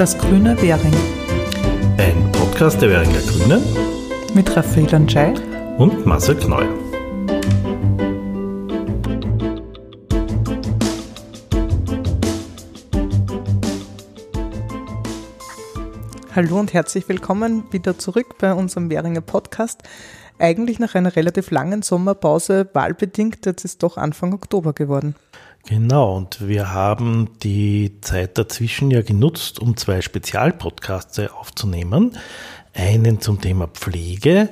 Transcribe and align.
Das 0.00 0.16
grüne 0.16 0.56
Währing. 0.62 0.94
Ein 1.98 2.32
Podcast 2.32 2.80
der 2.80 2.88
Währinger 2.88 3.20
Grünen 3.20 3.62
mit 4.32 4.56
Raphael 4.56 4.94
Anschei 4.94 5.34
und 5.76 6.06
Marcel 6.06 6.36
Kneu. 6.36 6.64
Hallo 16.34 16.58
und 16.58 16.72
herzlich 16.72 17.06
willkommen 17.06 17.64
wieder 17.70 17.98
zurück 17.98 18.38
bei 18.38 18.54
unserem 18.54 18.88
Währinger 18.88 19.20
Podcast. 19.20 19.82
Eigentlich 20.38 20.78
nach 20.78 20.94
einer 20.94 21.14
relativ 21.14 21.50
langen 21.50 21.82
Sommerpause, 21.82 22.70
wahlbedingt, 22.72 23.44
jetzt 23.44 23.66
ist 23.66 23.82
doch 23.82 23.98
Anfang 23.98 24.32
Oktober 24.32 24.72
geworden. 24.72 25.14
Genau, 25.66 26.16
und 26.16 26.48
wir 26.48 26.72
haben 26.72 27.30
die 27.42 28.00
Zeit 28.00 28.38
dazwischen 28.38 28.90
ja 28.90 29.02
genutzt, 29.02 29.60
um 29.60 29.76
zwei 29.76 30.00
Spezialpodcasts 30.00 31.20
aufzunehmen. 31.30 32.16
Einen 32.74 33.20
zum 33.20 33.40
Thema 33.40 33.66
Pflege 33.68 34.48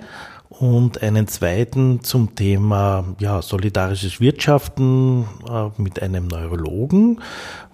und 0.48 1.02
einen 1.02 1.26
zweiten 1.28 2.02
zum 2.02 2.34
Thema 2.34 3.04
ja, 3.18 3.42
solidarisches 3.42 4.20
Wirtschaften 4.20 5.24
äh, 5.48 5.70
mit 5.80 6.02
einem 6.02 6.26
Neurologen, 6.26 7.20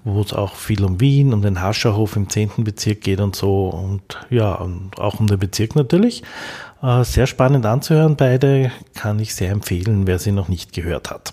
wo 0.05 0.21
es 0.21 0.33
auch 0.33 0.55
viel 0.55 0.85
um 0.85 1.01
Wien, 1.01 1.33
um 1.33 1.43
den 1.43 1.63
Hascherhof 1.63 2.17
im 2.17 2.29
10. 2.29 2.51
Bezirk 2.59 3.01
geht 3.01 3.21
und 3.21 3.37
so 3.37 3.69
und 3.69 4.19
ja, 4.31 4.55
und 4.55 4.99
auch 4.99 5.19
um 5.19 5.27
den 5.27 5.39
Bezirk 5.39 5.77
natürlich. 5.77 6.23
Äh, 6.83 7.05
sehr 7.05 7.27
spannend 7.27 7.65
anzuhören, 7.65 8.17
beide 8.17 8.71
kann 8.95 9.19
ich 9.19 9.35
sehr 9.35 9.51
empfehlen, 9.51 10.07
wer 10.07 10.19
sie 10.19 10.33
noch 10.33 10.49
nicht 10.49 10.73
gehört 10.73 11.11
hat. 11.11 11.33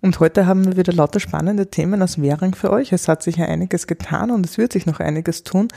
Und 0.00 0.20
heute 0.20 0.46
haben 0.46 0.64
wir 0.64 0.76
wieder 0.76 0.92
lauter 0.92 1.18
spannende 1.18 1.70
Themen 1.70 2.02
aus 2.02 2.20
Währing 2.20 2.54
für 2.54 2.70
euch. 2.70 2.92
Es 2.92 3.08
hat 3.08 3.22
sich 3.22 3.36
ja 3.36 3.46
einiges 3.46 3.88
getan 3.88 4.30
und 4.30 4.46
es 4.46 4.56
wird 4.56 4.72
sich 4.72 4.86
noch 4.86 5.00
einiges 5.00 5.42
tun. 5.42 5.68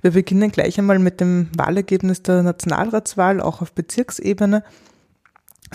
Wir 0.00 0.12
beginnen 0.12 0.52
gleich 0.52 0.78
einmal 0.78 1.00
mit 1.00 1.20
dem 1.20 1.48
Wahlergebnis 1.56 2.22
der 2.22 2.44
Nationalratswahl, 2.44 3.40
auch 3.40 3.62
auf 3.62 3.72
Bezirksebene. 3.72 4.62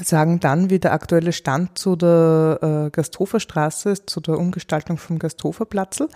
Sagen 0.02 0.40
dann, 0.40 0.70
wie 0.70 0.80
der 0.80 0.94
aktuelle 0.94 1.34
Stand 1.34 1.78
zu 1.78 1.98
der 1.98 2.60
äh, 2.62 2.90
Gasthofer 2.90 3.42
Straße 3.42 3.90
ist, 3.90 4.10
zu 4.10 4.22
der 4.22 4.38
Umgestaltung 4.38 4.98
vom 4.98 5.20
Gasthofer 5.20 5.66
Platzl. 5.66 6.08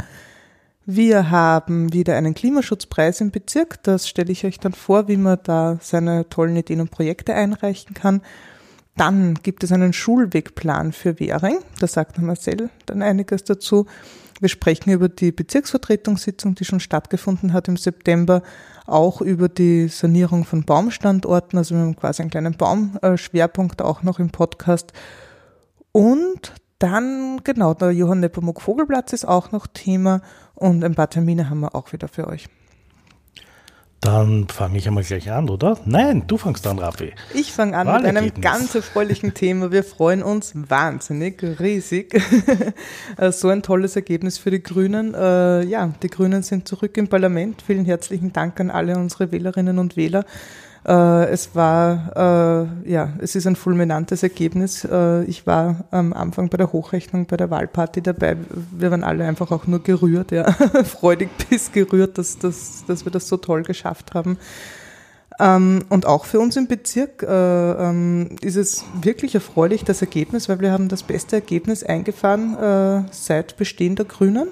Wir 0.86 1.32
haben 1.32 1.92
wieder 1.92 2.16
einen 2.16 2.34
Klimaschutzpreis 2.34 3.20
im 3.20 3.32
Bezirk. 3.32 3.84
Das 3.84 4.08
stelle 4.08 4.32
ich 4.32 4.46
euch 4.46 4.60
dann 4.60 4.74
vor, 4.74 5.10
wie 5.10 5.18
man 5.18 5.40
da 5.44 5.78
seine 5.82 6.30
tollen 6.30 6.56
Ideen 6.56 6.80
und 6.80 6.92
Projekte 6.92 7.34
einreichen 7.34 7.94
kann. 7.94 8.22
Dann 8.96 9.36
gibt 9.42 9.64
es 9.64 9.72
einen 9.72 9.94
Schulwegplan 9.94 10.92
für 10.92 11.20
Währing. 11.20 11.60
Da 11.80 11.88
sagt 11.88 12.20
Marcel 12.20 12.70
dann 12.86 13.02
einiges 13.02 13.44
dazu. 13.44 13.88
Wir 14.40 14.50
sprechen 14.50 14.92
über 14.92 15.10
die 15.10 15.32
Bezirksvertretungssitzung, 15.32 16.56
die 16.56 16.66
schon 16.66 16.80
stattgefunden 16.80 17.54
hat 17.54 17.68
im 17.68 17.78
September, 17.78 18.44
auch 18.86 19.22
über 19.22 19.48
die 19.50 19.88
Sanierung 19.88 20.44
von 20.44 20.64
Baumstandorten. 20.64 21.58
Also 21.58 21.76
wir 21.76 21.82
haben 21.82 21.96
quasi 21.96 22.22
einen 22.22 22.32
kleinen 22.32 22.58
Baumschwerpunkt 22.58 23.82
auch 23.82 24.04
noch 24.04 24.20
im 24.20 24.30
Podcast. 24.30 24.92
Und 25.92 26.54
dann, 26.80 27.40
genau, 27.44 27.74
der 27.74 27.92
Johann 27.92 28.20
Nepomuk 28.20 28.62
Vogelplatz 28.62 29.14
ist 29.14 29.26
auch 29.26 29.52
noch 29.52 29.68
Thema 29.68 30.22
und 30.56 30.84
ein 30.84 30.96
paar 30.96 31.10
Termine 31.10 31.50
haben 31.50 31.62
wir 31.62 31.76
auch 31.76 31.94
wieder 31.94 32.10
für 32.10 32.28
euch. 32.28 32.50
Dann 34.04 34.50
fange 34.50 34.78
ich 34.78 34.86
einmal 34.86 35.06
gleich 35.06 35.32
an, 35.32 35.50
oder? 35.50 35.78
Nein, 35.86 36.24
du 36.28 36.38
fängst 36.38 36.68
an, 36.68 36.78
Raffi. 36.78 37.14
Ich 37.34 37.54
fange 37.54 37.78
an 37.78 37.88
mit 37.88 38.06
einem 38.06 38.34
ganz 38.42 38.76
erfreulichen 38.76 39.34
Thema. 39.34 39.72
Wir 39.72 39.86
freuen 39.86 40.24
uns 40.24 40.52
wahnsinnig, 40.56 41.42
riesig. 41.60 42.14
Äh, 43.18 43.32
so 43.32 43.50
ein 43.50 43.62
tolles 43.62 43.96
Ergebnis 43.96 44.38
für 44.38 44.50
die 44.50 44.62
Grünen. 44.62 45.14
Äh, 45.14 45.64
ja, 45.66 45.94
die 46.02 46.10
Grünen 46.10 46.42
sind 46.42 46.68
zurück 46.68 46.98
im 46.98 47.08
Parlament. 47.08 47.62
Vielen 47.62 47.86
herzlichen 47.86 48.34
Dank 48.34 48.60
an 48.60 48.72
alle 48.72 48.98
unsere 48.98 49.32
Wählerinnen 49.32 49.78
und 49.78 49.96
Wähler. 49.96 50.26
Äh, 50.86 51.26
es 51.30 51.56
war, 51.56 52.68
äh, 52.86 52.90
ja, 52.92 53.14
es 53.20 53.36
ist 53.36 53.48
ein 53.48 53.56
fulminantes 53.56 54.24
Ergebnis. 54.24 54.86
Äh, 54.86 55.24
ich 55.24 55.48
war 55.48 55.86
am 55.92 56.12
Anfang 56.14 56.50
bei 56.50 56.58
der 56.58 56.74
Hochrechnung, 56.74 57.26
bei 57.26 57.38
der 57.38 57.50
Wahlparty 57.50 58.02
dabei. 58.02 58.36
Wir 58.72 58.92
waren 58.92 59.04
alle 59.04 59.26
einfach 59.26 59.52
auch 59.52 59.66
nur 59.66 59.82
gerührt, 59.82 60.32
ja, 60.32 60.52
freudig 60.84 61.30
bis 61.50 61.72
gerührt, 61.72 62.18
dass, 62.18 62.38
dass, 62.38 62.84
dass 62.86 63.06
wir 63.06 63.12
das 63.12 63.28
so 63.28 63.38
toll 63.38 63.64
geschafft 63.64 64.14
haben. 64.14 64.38
Ähm, 65.40 65.84
und 65.90 66.06
auch 66.06 66.26
für 66.26 66.40
uns 66.40 66.58
im 66.58 66.68
Bezirk 66.68 67.24
äh, 67.24 67.28
ähm, 67.28 68.36
ist 68.42 68.56
es 68.56 68.84
wirklich 69.02 69.36
erfreulich, 69.36 69.84
das 69.84 70.02
Ergebnis, 70.02 70.50
weil 70.50 70.60
wir 70.60 70.72
haben 70.72 70.90
das 70.90 71.04
beste 71.04 71.38
Ergebnis 71.38 71.84
eingefahren 71.84 72.58
äh, 72.58 73.04
seit 73.12 73.58
Bestehen 73.58 73.96
der 73.96 74.06
Grünen. 74.06 74.50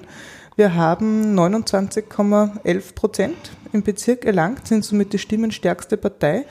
Wir 0.54 0.74
haben 0.74 1.38
29,11 1.38 2.94
Prozent 2.94 3.36
im 3.72 3.82
Bezirk 3.82 4.26
erlangt, 4.26 4.66
sind 4.66 4.84
somit 4.84 5.14
die 5.14 5.18
stimmenstärkste 5.18 5.96
Partei 5.96 6.44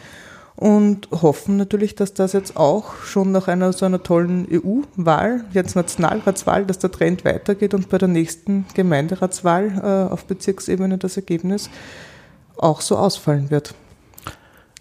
und 0.56 1.07
hoffen 1.12 1.57
natürlich, 1.57 1.94
dass 1.94 2.13
das 2.13 2.34
jetzt 2.34 2.57
auch 2.57 2.95
schon 3.03 3.31
nach 3.31 3.47
einer 3.47 3.73
so 3.73 3.85
einer 3.85 4.01
tollen 4.01 4.47
EU-Wahl, 4.51 5.45
jetzt 5.53 5.75
Nationalratswahl, 5.75 6.66
dass 6.66 6.79
der 6.79 6.91
Trend 6.91 7.25
weitergeht 7.25 7.75
und 7.75 7.90
bei 7.90 8.00
der 8.00 8.07
nächsten 8.07 8.66
Gemeinderatswahl 8.73 10.07
äh, 10.09 10.11
auf 10.11 10.25
Bezirksebene 10.25 10.97
das 10.97 11.17
Ergebnis 11.17 11.69
auch 12.57 12.81
so 12.81 12.97
ausfallen 12.97 13.51
wird. 13.51 13.75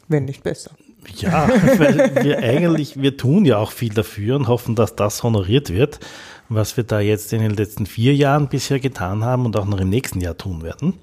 Wenn 0.08 0.24
nicht 0.24 0.42
besser. 0.42 0.70
Ja, 1.16 1.48
weil 1.78 2.24
wir 2.24 2.38
eigentlich, 2.38 3.00
wir 3.00 3.16
tun 3.16 3.44
ja 3.44 3.58
auch 3.58 3.72
viel 3.72 3.92
dafür 3.92 4.36
und 4.36 4.48
hoffen, 4.48 4.74
dass 4.76 4.96
das 4.96 5.22
honoriert 5.22 5.70
wird 5.70 6.00
was 6.50 6.76
wir 6.76 6.84
da 6.84 7.00
jetzt 7.00 7.32
in 7.32 7.40
den 7.40 7.52
letzten 7.52 7.86
vier 7.86 8.14
Jahren 8.14 8.48
bisher 8.48 8.80
getan 8.80 9.24
haben 9.24 9.46
und 9.46 9.56
auch 9.56 9.64
noch 9.64 9.80
im 9.80 9.88
nächsten 9.88 10.20
Jahr 10.20 10.36
tun 10.36 10.62
werden. 10.62 10.94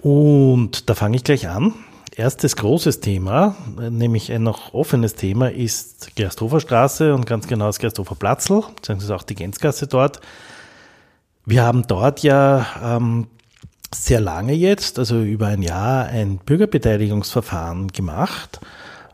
Und 0.00 0.90
da 0.90 0.94
fange 0.94 1.16
ich 1.16 1.24
gleich 1.24 1.48
an. 1.48 1.72
Erstes 2.14 2.56
großes 2.56 3.00
Thema, 3.00 3.56
nämlich 3.76 4.32
ein 4.32 4.42
noch 4.42 4.74
offenes 4.74 5.14
Thema, 5.14 5.50
ist 5.52 6.16
Gersthofer 6.16 6.60
Straße 6.60 7.14
und 7.14 7.26
ganz 7.26 7.46
genau 7.46 7.66
das 7.66 7.78
Gersthofer 7.78 8.14
Platzl, 8.14 8.62
beziehungsweise 8.74 9.14
auch 9.14 9.22
die 9.22 9.34
Gänzgasse 9.34 9.86
dort. 9.86 10.20
Wir 11.44 11.62
haben 11.62 11.86
dort 11.86 12.22
ja 12.22 12.66
ähm, 12.82 13.28
sehr 13.94 14.20
lange 14.20 14.54
jetzt, 14.54 14.98
also 14.98 15.22
über 15.22 15.46
ein 15.46 15.62
Jahr, 15.62 16.06
ein 16.06 16.38
Bürgerbeteiligungsverfahren 16.38 17.88
gemacht 17.88 18.60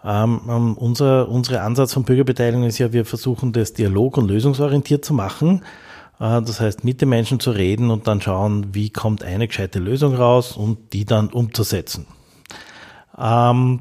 ähm, 0.04 0.40
ähm, 0.48 0.74
unser, 0.74 1.28
unser 1.28 1.62
Ansatz 1.62 1.92
von 1.92 2.04
Bürgerbeteiligung 2.04 2.64
ist 2.64 2.78
ja, 2.78 2.92
wir 2.92 3.04
versuchen 3.04 3.52
das 3.52 3.72
dialog- 3.72 4.16
und 4.16 4.28
lösungsorientiert 4.28 5.04
zu 5.04 5.14
machen. 5.14 5.62
Äh, 6.18 6.42
das 6.42 6.60
heißt, 6.60 6.84
mit 6.84 7.00
den 7.00 7.08
Menschen 7.08 7.40
zu 7.40 7.52
reden 7.52 7.90
und 7.90 8.06
dann 8.06 8.20
schauen, 8.20 8.74
wie 8.74 8.90
kommt 8.90 9.22
eine 9.22 9.46
gescheite 9.46 9.78
Lösung 9.78 10.14
raus 10.14 10.56
und 10.56 10.92
die 10.92 11.04
dann 11.04 11.28
umzusetzen. 11.28 12.06
Ähm, 13.18 13.80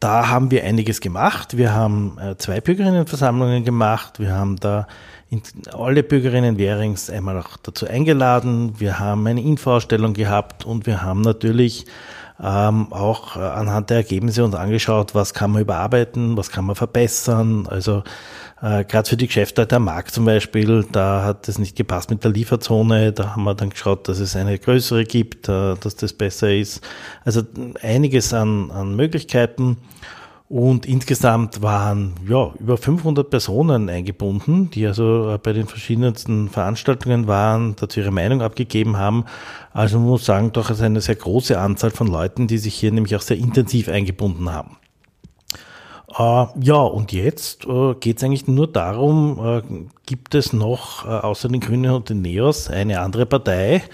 da 0.00 0.28
haben 0.28 0.50
wir 0.50 0.64
einiges 0.64 1.00
gemacht. 1.00 1.56
Wir 1.56 1.74
haben 1.74 2.18
äh, 2.18 2.36
zwei 2.36 2.60
Bürgerinnenversammlungen 2.60 3.64
gemacht. 3.64 4.18
Wir 4.18 4.32
haben 4.32 4.56
da 4.56 4.86
alle 5.72 6.02
Bürgerinnen 6.02 6.58
Währings 6.58 7.08
einmal 7.08 7.38
auch 7.38 7.56
dazu 7.62 7.86
eingeladen. 7.86 8.80
Wir 8.80 8.98
haben 8.98 9.26
eine 9.26 9.42
Infoausstellung 9.42 10.12
gehabt 10.12 10.66
und 10.66 10.86
wir 10.86 11.02
haben 11.02 11.20
natürlich 11.20 11.86
ähm, 12.42 12.92
auch 12.92 13.36
äh, 13.36 13.40
anhand 13.40 13.90
der 13.90 13.98
Ergebnisse 13.98 14.44
uns 14.44 14.54
angeschaut, 14.54 15.14
was 15.14 15.32
kann 15.32 15.52
man 15.52 15.62
überarbeiten, 15.62 16.36
was 16.36 16.50
kann 16.50 16.64
man 16.64 16.74
verbessern. 16.74 17.68
Also 17.68 18.02
äh, 18.60 18.84
gerade 18.84 19.08
für 19.08 19.16
die 19.16 19.28
Geschäftsleiter 19.28 19.78
Markt 19.78 20.10
zum 20.10 20.24
Beispiel, 20.24 20.84
da 20.90 21.24
hat 21.24 21.48
es 21.48 21.58
nicht 21.58 21.76
gepasst 21.76 22.10
mit 22.10 22.24
der 22.24 22.32
Lieferzone. 22.32 23.12
Da 23.12 23.30
haben 23.30 23.44
wir 23.44 23.54
dann 23.54 23.70
geschaut, 23.70 24.08
dass 24.08 24.18
es 24.18 24.34
eine 24.34 24.58
größere 24.58 25.04
gibt, 25.04 25.48
äh, 25.48 25.76
dass 25.76 25.94
das 25.96 26.12
besser 26.12 26.52
ist. 26.52 26.80
Also 27.24 27.42
einiges 27.80 28.34
an, 28.34 28.70
an 28.72 28.96
Möglichkeiten. 28.96 29.76
Und 30.52 30.84
insgesamt 30.84 31.62
waren 31.62 32.12
ja, 32.28 32.52
über 32.60 32.76
500 32.76 33.30
Personen 33.30 33.88
eingebunden, 33.88 34.68
die 34.68 34.86
also 34.86 35.30
äh, 35.30 35.38
bei 35.38 35.54
den 35.54 35.66
verschiedensten 35.66 36.50
Veranstaltungen 36.50 37.26
waren, 37.26 37.74
dazu 37.76 38.00
ihre 38.00 38.10
Meinung 38.10 38.42
abgegeben 38.42 38.98
haben. 38.98 39.24
Also 39.72 39.98
man 39.98 40.08
muss 40.08 40.26
sagen, 40.26 40.52
doch 40.52 40.78
eine 40.78 41.00
sehr 41.00 41.14
große 41.14 41.58
Anzahl 41.58 41.90
von 41.90 42.06
Leuten, 42.06 42.48
die 42.48 42.58
sich 42.58 42.74
hier 42.74 42.92
nämlich 42.92 43.16
auch 43.16 43.22
sehr 43.22 43.38
intensiv 43.38 43.88
eingebunden 43.88 44.52
haben. 44.52 44.76
Äh, 46.18 46.44
ja, 46.60 46.82
und 46.82 47.12
jetzt 47.12 47.64
äh, 47.64 47.94
geht 47.94 48.18
es 48.18 48.22
eigentlich 48.22 48.46
nur 48.46 48.66
darum, 48.70 49.40
äh, 49.42 49.62
gibt 50.04 50.34
es 50.34 50.52
noch 50.52 51.06
äh, 51.06 51.08
außer 51.08 51.48
den 51.48 51.60
Grünen 51.60 51.92
und 51.92 52.10
den 52.10 52.20
Neos 52.20 52.68
eine 52.68 53.00
andere 53.00 53.24
Partei, 53.24 53.84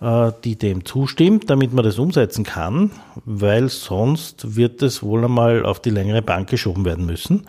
die 0.00 0.56
dem 0.56 0.86
zustimmt, 0.86 1.50
damit 1.50 1.74
man 1.74 1.84
das 1.84 1.98
umsetzen 1.98 2.42
kann, 2.42 2.90
weil 3.26 3.68
sonst 3.68 4.56
wird 4.56 4.80
es 4.80 5.02
wohl 5.02 5.24
einmal 5.24 5.66
auf 5.66 5.80
die 5.80 5.90
längere 5.90 6.22
Bank 6.22 6.48
geschoben 6.48 6.86
werden 6.86 7.04
müssen, 7.04 7.46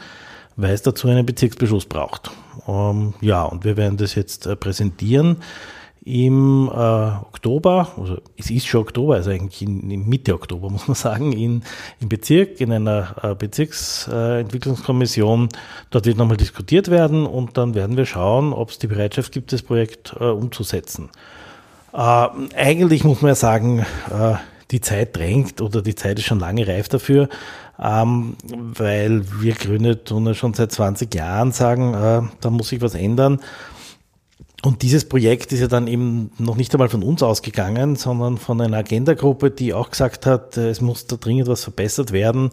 weil 0.57 0.73
es 0.73 0.81
dazu 0.81 1.07
einen 1.07 1.25
Bezirksbeschluss 1.25 1.85
braucht. 1.85 2.29
Ähm, 2.67 3.13
ja, 3.21 3.43
und 3.43 3.63
wir 3.63 3.77
werden 3.77 3.95
das 3.95 4.15
jetzt 4.15 4.47
äh, 4.47 4.57
präsentieren 4.57 5.37
im 6.03 6.67
äh, 6.67 6.71
Oktober, 6.71 7.91
also 7.95 8.17
es 8.35 8.49
ist 8.49 8.65
schon 8.65 8.81
Oktober, 8.81 9.13
also 9.15 9.29
eigentlich 9.29 9.61
in, 9.61 9.91
in 9.91 10.09
Mitte 10.09 10.33
Oktober 10.33 10.69
muss 10.71 10.87
man 10.87 10.95
sagen, 10.95 11.31
in, 11.31 11.61
im 11.99 12.09
Bezirk, 12.09 12.59
in 12.59 12.71
einer 12.71 13.15
äh, 13.21 13.35
Bezirksentwicklungskommission. 13.35 15.49
Dort 15.91 16.05
wird 16.05 16.17
nochmal 16.17 16.37
diskutiert 16.37 16.89
werden 16.89 17.27
und 17.27 17.55
dann 17.57 17.75
werden 17.75 17.97
wir 17.97 18.07
schauen, 18.07 18.51
ob 18.51 18.71
es 18.71 18.79
die 18.79 18.87
Bereitschaft 18.87 19.31
gibt, 19.31 19.53
das 19.53 19.61
Projekt 19.61 20.15
äh, 20.19 20.23
umzusetzen. 20.25 21.09
Äh, 21.93 22.27
eigentlich 22.55 23.03
muss 23.03 23.21
man 23.21 23.29
ja 23.29 23.35
sagen, 23.35 23.85
äh, 24.09 24.35
die 24.71 24.81
Zeit 24.81 25.15
drängt 25.15 25.61
oder 25.61 25.81
die 25.81 25.95
Zeit 25.95 26.17
ist 26.19 26.25
schon 26.25 26.39
lange 26.39 26.67
reif 26.67 26.87
dafür, 26.87 27.27
ähm, 27.79 28.35
weil 28.49 29.23
wir 29.41 29.53
Grüne 29.53 30.03
tun 30.03 30.25
ja 30.25 30.33
schon 30.33 30.53
seit 30.53 30.71
20 30.71 31.13
Jahren 31.13 31.51
sagen, 31.51 31.93
äh, 31.93 32.21
da 32.39 32.49
muss 32.49 32.69
sich 32.69 32.81
was 32.81 32.95
ändern. 32.95 33.41
Und 34.63 34.83
dieses 34.83 35.05
Projekt 35.05 35.51
ist 35.51 35.59
ja 35.59 35.67
dann 35.67 35.87
eben 35.87 36.31
noch 36.37 36.55
nicht 36.55 36.71
einmal 36.73 36.89
von 36.89 37.01
uns 37.01 37.23
ausgegangen, 37.23 37.95
sondern 37.95 38.37
von 38.37 38.61
einer 38.61 38.77
Agenda-Gruppe, 38.77 39.49
die 39.49 39.73
auch 39.73 39.89
gesagt 39.89 40.27
hat, 40.27 40.55
äh, 40.55 40.69
es 40.69 40.81
muss 40.81 41.07
da 41.07 41.15
dringend 41.17 41.47
was 41.47 41.63
verbessert 41.63 42.11
werden. 42.11 42.51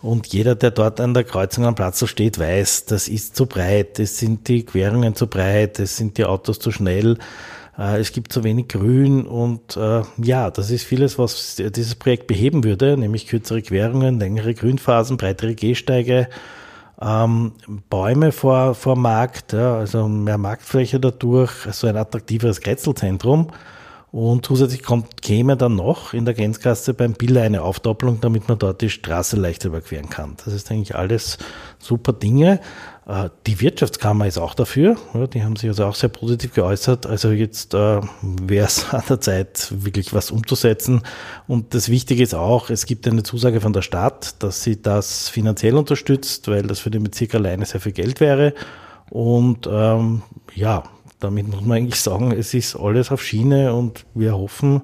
Und 0.00 0.28
jeder, 0.28 0.54
der 0.54 0.70
dort 0.70 0.98
an 1.00 1.12
der 1.12 1.24
Kreuzung 1.24 1.66
am 1.66 1.74
Platz 1.74 1.98
so 1.98 2.06
steht, 2.06 2.38
weiß, 2.38 2.86
das 2.86 3.08
ist 3.08 3.36
zu 3.36 3.44
breit, 3.44 3.98
es 3.98 4.18
sind 4.18 4.48
die 4.48 4.64
Querungen 4.64 5.14
zu 5.14 5.26
breit, 5.26 5.78
es 5.78 5.98
sind 5.98 6.16
die 6.16 6.24
Autos 6.24 6.58
zu 6.58 6.72
schnell, 6.72 7.18
es 7.80 8.12
gibt 8.12 8.30
zu 8.30 8.44
wenig 8.44 8.68
Grün 8.68 9.26
und 9.26 9.76
äh, 9.76 10.02
ja, 10.18 10.50
das 10.50 10.70
ist 10.70 10.84
vieles, 10.84 11.18
was 11.18 11.56
dieses 11.56 11.94
Projekt 11.94 12.26
beheben 12.26 12.62
würde, 12.62 12.98
nämlich 12.98 13.26
kürzere 13.26 13.62
Querungen, 13.62 14.18
längere 14.18 14.52
Grünphasen, 14.52 15.16
breitere 15.16 15.54
Gehsteige, 15.54 16.28
ähm, 17.00 17.52
Bäume 17.88 18.32
vor, 18.32 18.74
vor 18.74 18.96
Markt, 18.96 19.54
ja, 19.54 19.78
also 19.78 20.08
mehr 20.08 20.36
Marktfläche 20.36 21.00
dadurch, 21.00 21.52
so 21.72 21.86
ein 21.86 21.96
attraktiveres 21.96 22.60
Kretzelzentrum. 22.60 23.48
Und 24.12 24.44
zusätzlich 24.44 24.82
kommt, 24.82 25.22
käme 25.22 25.56
dann 25.56 25.76
noch 25.76 26.14
in 26.14 26.24
der 26.24 26.34
Grenzgasse 26.34 26.94
beim 26.94 27.12
Biller 27.12 27.42
eine 27.42 27.62
Aufdoppelung, 27.62 28.20
damit 28.20 28.48
man 28.48 28.58
dort 28.58 28.80
die 28.80 28.90
Straße 28.90 29.36
leichter 29.36 29.68
überqueren 29.68 30.10
kann. 30.10 30.36
Das 30.44 30.52
ist 30.52 30.70
eigentlich 30.70 30.96
alles 30.96 31.38
super 31.78 32.12
Dinge. 32.12 32.60
Äh, 33.06 33.30
die 33.46 33.60
Wirtschaftskammer 33.60 34.26
ist 34.26 34.38
auch 34.38 34.54
dafür. 34.54 34.96
Die 35.32 35.44
haben 35.44 35.54
sich 35.54 35.68
also 35.68 35.84
auch 35.84 35.94
sehr 35.94 36.08
positiv 36.08 36.54
geäußert. 36.54 37.06
Also 37.06 37.30
jetzt 37.30 37.72
äh, 37.74 38.00
wäre 38.20 38.66
es 38.66 38.88
an 38.92 39.04
der 39.08 39.20
Zeit, 39.20 39.68
wirklich 39.70 40.12
was 40.12 40.32
umzusetzen. 40.32 41.02
Und 41.46 41.74
das 41.74 41.88
Wichtige 41.88 42.24
ist 42.24 42.34
auch, 42.34 42.68
es 42.68 42.86
gibt 42.86 43.06
eine 43.06 43.22
Zusage 43.22 43.60
von 43.60 43.72
der 43.72 43.82
Stadt, 43.82 44.42
dass 44.42 44.64
sie 44.64 44.82
das 44.82 45.28
finanziell 45.28 45.76
unterstützt, 45.76 46.48
weil 46.48 46.64
das 46.64 46.80
für 46.80 46.90
den 46.90 47.04
Bezirk 47.04 47.36
alleine 47.36 47.64
sehr 47.64 47.80
viel 47.80 47.92
Geld 47.92 48.18
wäre. 48.18 48.54
Und 49.08 49.68
ähm, 49.70 50.22
ja, 50.54 50.84
damit 51.20 51.48
muss 51.48 51.60
man 51.60 51.78
eigentlich 51.78 52.00
sagen, 52.00 52.32
es 52.32 52.54
ist 52.54 52.76
alles 52.76 53.10
auf 53.10 53.22
Schiene 53.22 53.74
und 53.74 54.04
wir 54.14 54.36
hoffen, 54.36 54.82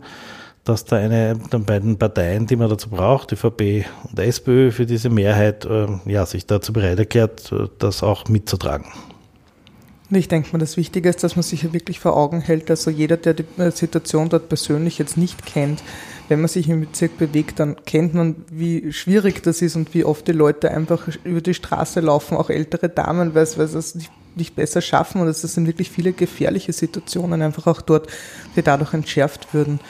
dass 0.65 0.85
da 0.85 0.97
eine 0.97 1.39
der 1.53 1.59
beiden 1.59 1.97
Parteien, 1.97 2.47
die 2.47 2.57
man 2.57 2.69
dazu 2.69 2.91
braucht, 2.91 3.33
ÖVP 3.33 3.87
und 4.11 4.19
SPÖ, 4.19 4.73
für 4.73 4.85
diese 4.85 5.11
Mehrheit, 5.11 5.65
äh, 5.65 5.87
ja, 6.07 6.27
sich 6.27 6.47
dazu 6.47 6.73
bereit 6.73 6.99
erklärt, 6.99 7.53
äh, 7.53 7.69
das 7.79 8.03
auch 8.03 8.29
mitzutragen. 8.29 8.87
Ich 10.11 10.29
denke 10.29 10.51
mal, 10.53 10.59
das 10.59 10.77
Wichtige 10.77 11.09
ist, 11.09 11.25
dass 11.25 11.35
man 11.35 11.43
sich 11.43 11.73
wirklich 11.73 11.99
vor 11.99 12.17
Augen 12.17 12.41
hält, 12.41 12.71
also 12.71 12.91
jeder, 12.91 13.17
der 13.17 13.35
die 13.35 13.45
äh, 13.59 13.71
Situation 13.71 14.29
dort 14.29 14.49
persönlich 14.49 14.99
jetzt 14.99 15.17
nicht 15.17 15.45
kennt, 15.47 15.83
wenn 16.29 16.41
man 16.41 16.49
sich 16.49 16.69
im 16.69 16.81
Bezirk 16.81 17.19
bewegt, 17.19 17.61
dann 17.61 17.77
kennt 17.85 18.15
man, 18.15 18.37
wie 18.51 18.93
schwierig 18.93 19.43
das 19.43 19.63
ist 19.63 19.77
und 19.77 19.95
wie 19.95 20.05
oft 20.05 20.27
die 20.29 20.33
Leute 20.33 20.71
einfach 20.71 21.09
über 21.25 21.41
die 21.41 21.55
Straße 21.55 22.01
laufen, 22.01 22.37
auch 22.37 22.51
ältere 22.51 22.89
Damen, 22.89 23.35
weil, 23.35 23.47
weil 23.57 23.69
sie 23.69 23.79
es 23.79 23.95
nicht, 23.95 24.11
nicht 24.37 24.55
besser 24.55 24.81
schaffen 24.81 25.21
und 25.21 25.29
es 25.29 25.43
sind 25.43 25.67
wirklich 25.67 25.91
viele 25.91 26.13
gefährliche 26.13 26.73
Situationen 26.73 27.43
einfach 27.43 27.67
auch 27.67 27.81
dort, 27.81 28.09
die 28.55 28.63
dadurch 28.63 28.95
entschärft 28.95 29.53
würden. 29.55 29.81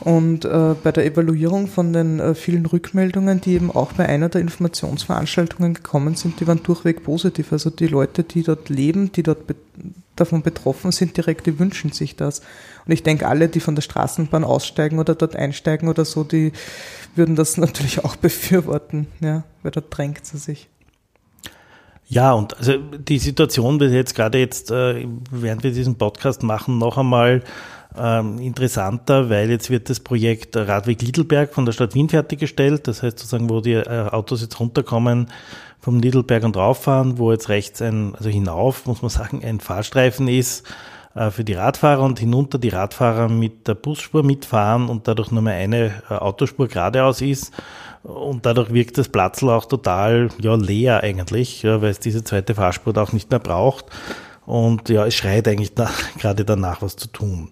Und 0.00 0.46
äh, 0.46 0.74
bei 0.82 0.92
der 0.92 1.04
Evaluierung 1.04 1.66
von 1.66 1.92
den 1.92 2.20
äh, 2.20 2.34
vielen 2.34 2.64
Rückmeldungen, 2.64 3.40
die 3.42 3.52
eben 3.52 3.70
auch 3.70 3.92
bei 3.92 4.08
einer 4.08 4.30
der 4.30 4.40
Informationsveranstaltungen 4.40 5.74
gekommen 5.74 6.14
sind, 6.14 6.40
die 6.40 6.46
waren 6.46 6.62
durchweg 6.62 7.04
positiv. 7.04 7.52
Also 7.52 7.68
die 7.68 7.86
Leute, 7.86 8.24
die 8.24 8.42
dort 8.42 8.70
leben, 8.70 9.12
die 9.12 9.22
dort 9.22 9.46
be 9.46 9.54
davon 10.16 10.42
betroffen 10.42 10.92
sind, 10.92 11.16
direkt, 11.16 11.46
die 11.46 11.58
wünschen 11.58 11.92
sich 11.92 12.14
das. 12.14 12.40
Und 12.86 12.92
ich 12.92 13.02
denke, 13.02 13.26
alle, 13.26 13.48
die 13.48 13.60
von 13.60 13.74
der 13.74 13.82
Straßenbahn 13.82 14.44
aussteigen 14.44 14.98
oder 14.98 15.14
dort 15.14 15.34
einsteigen 15.34 15.88
oder 15.88 16.04
so, 16.04 16.24
die 16.24 16.52
würden 17.14 17.36
das 17.36 17.56
natürlich 17.58 18.04
auch 18.04 18.16
befürworten, 18.16 19.06
ja, 19.20 19.44
weil 19.62 19.72
dort 19.72 19.86
drängt 19.96 20.26
sie 20.26 20.36
sich. 20.38 20.68
Ja, 22.10 22.32
und 22.32 22.56
also 22.58 22.76
die 22.76 23.20
Situation 23.20 23.78
wird 23.78 23.92
jetzt 23.92 24.16
gerade 24.16 24.38
jetzt, 24.38 24.72
äh, 24.72 25.06
während 25.30 25.62
wir 25.62 25.70
diesen 25.70 25.94
Podcast 25.94 26.42
machen, 26.42 26.76
noch 26.76 26.98
einmal 26.98 27.44
ähm, 27.96 28.40
interessanter, 28.40 29.30
weil 29.30 29.48
jetzt 29.48 29.70
wird 29.70 29.88
das 29.88 30.00
Projekt 30.00 30.56
Radweg 30.56 31.00
Liedelberg 31.02 31.54
von 31.54 31.66
der 31.66 31.72
Stadt 31.72 31.94
Wien 31.94 32.08
fertiggestellt. 32.08 32.88
Das 32.88 33.04
heißt 33.04 33.20
sozusagen, 33.20 33.48
wo 33.48 33.60
die 33.60 33.74
äh, 33.74 34.08
Autos 34.10 34.42
jetzt 34.42 34.58
runterkommen 34.58 35.28
vom 35.78 36.00
Liedelberg 36.00 36.42
und 36.42 36.56
rauffahren, 36.56 37.16
wo 37.18 37.30
jetzt 37.30 37.48
rechts 37.48 37.80
ein, 37.80 38.16
also 38.16 38.28
hinauf, 38.28 38.86
muss 38.86 39.02
man 39.02 39.10
sagen, 39.10 39.44
ein 39.44 39.60
Fahrstreifen 39.60 40.26
ist 40.26 40.66
für 41.30 41.42
die 41.44 41.54
Radfahrer 41.54 42.02
und 42.02 42.20
hinunter 42.20 42.58
die 42.58 42.68
Radfahrer 42.68 43.28
mit 43.28 43.66
der 43.66 43.74
Busspur 43.74 44.22
mitfahren 44.22 44.88
und 44.88 45.08
dadurch 45.08 45.30
nur 45.32 45.42
mehr 45.42 45.54
eine 45.54 46.02
äh, 46.08 46.14
Autospur 46.14 46.68
geradeaus 46.68 47.20
ist. 47.20 47.52
Und 48.02 48.46
dadurch 48.46 48.72
wirkt 48.72 48.96
das 48.96 49.08
Platzl 49.08 49.50
auch 49.50 49.66
total 49.66 50.28
ja, 50.40 50.54
leer 50.54 51.02
eigentlich, 51.02 51.62
ja, 51.62 51.82
weil 51.82 51.90
es 51.90 51.98
diese 51.98 52.24
zweite 52.24 52.54
Fahrspur 52.54 52.96
auch 52.96 53.12
nicht 53.12 53.30
mehr 53.30 53.40
braucht. 53.40 53.86
Und 54.46 54.88
ja, 54.88 55.04
es 55.04 55.14
schreit 55.14 55.48
eigentlich 55.48 55.74
nach, 55.76 55.92
gerade 56.18 56.44
danach, 56.44 56.80
was 56.80 56.96
zu 56.96 57.08
tun. 57.08 57.50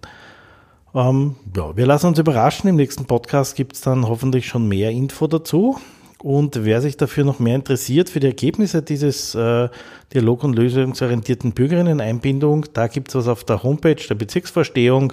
Ähm, 0.95 1.37
ja, 1.57 1.77
wir 1.77 1.87
lassen 1.87 2.07
uns 2.07 2.19
überraschen. 2.19 2.71
Im 2.71 2.77
nächsten 2.77 3.07
Podcast 3.07 3.57
gibt 3.57 3.75
es 3.75 3.81
dann 3.81 4.09
hoffentlich 4.09 4.47
schon 4.47 4.69
mehr 4.69 4.91
Info 4.91 5.27
dazu. 5.27 5.79
Und 6.23 6.65
wer 6.65 6.81
sich 6.81 6.97
dafür 6.97 7.25
noch 7.25 7.39
mehr 7.39 7.55
interessiert, 7.55 8.11
für 8.11 8.19
die 8.19 8.27
Ergebnisse 8.27 8.83
dieses 8.83 9.37
äh, 9.37 9.69
dialog- 10.13 10.43
und 10.43 10.57
lösungsorientierten 10.57 11.53
Bürgerinnen-Einbindung, 11.53 12.67
da 12.73 12.89
gibt 12.89 13.09
es 13.09 13.15
was 13.15 13.29
auf 13.29 13.45
der 13.45 13.63
Homepage 13.63 13.95
der 13.95 14.17
Bezirksvorstehung, 14.17 15.13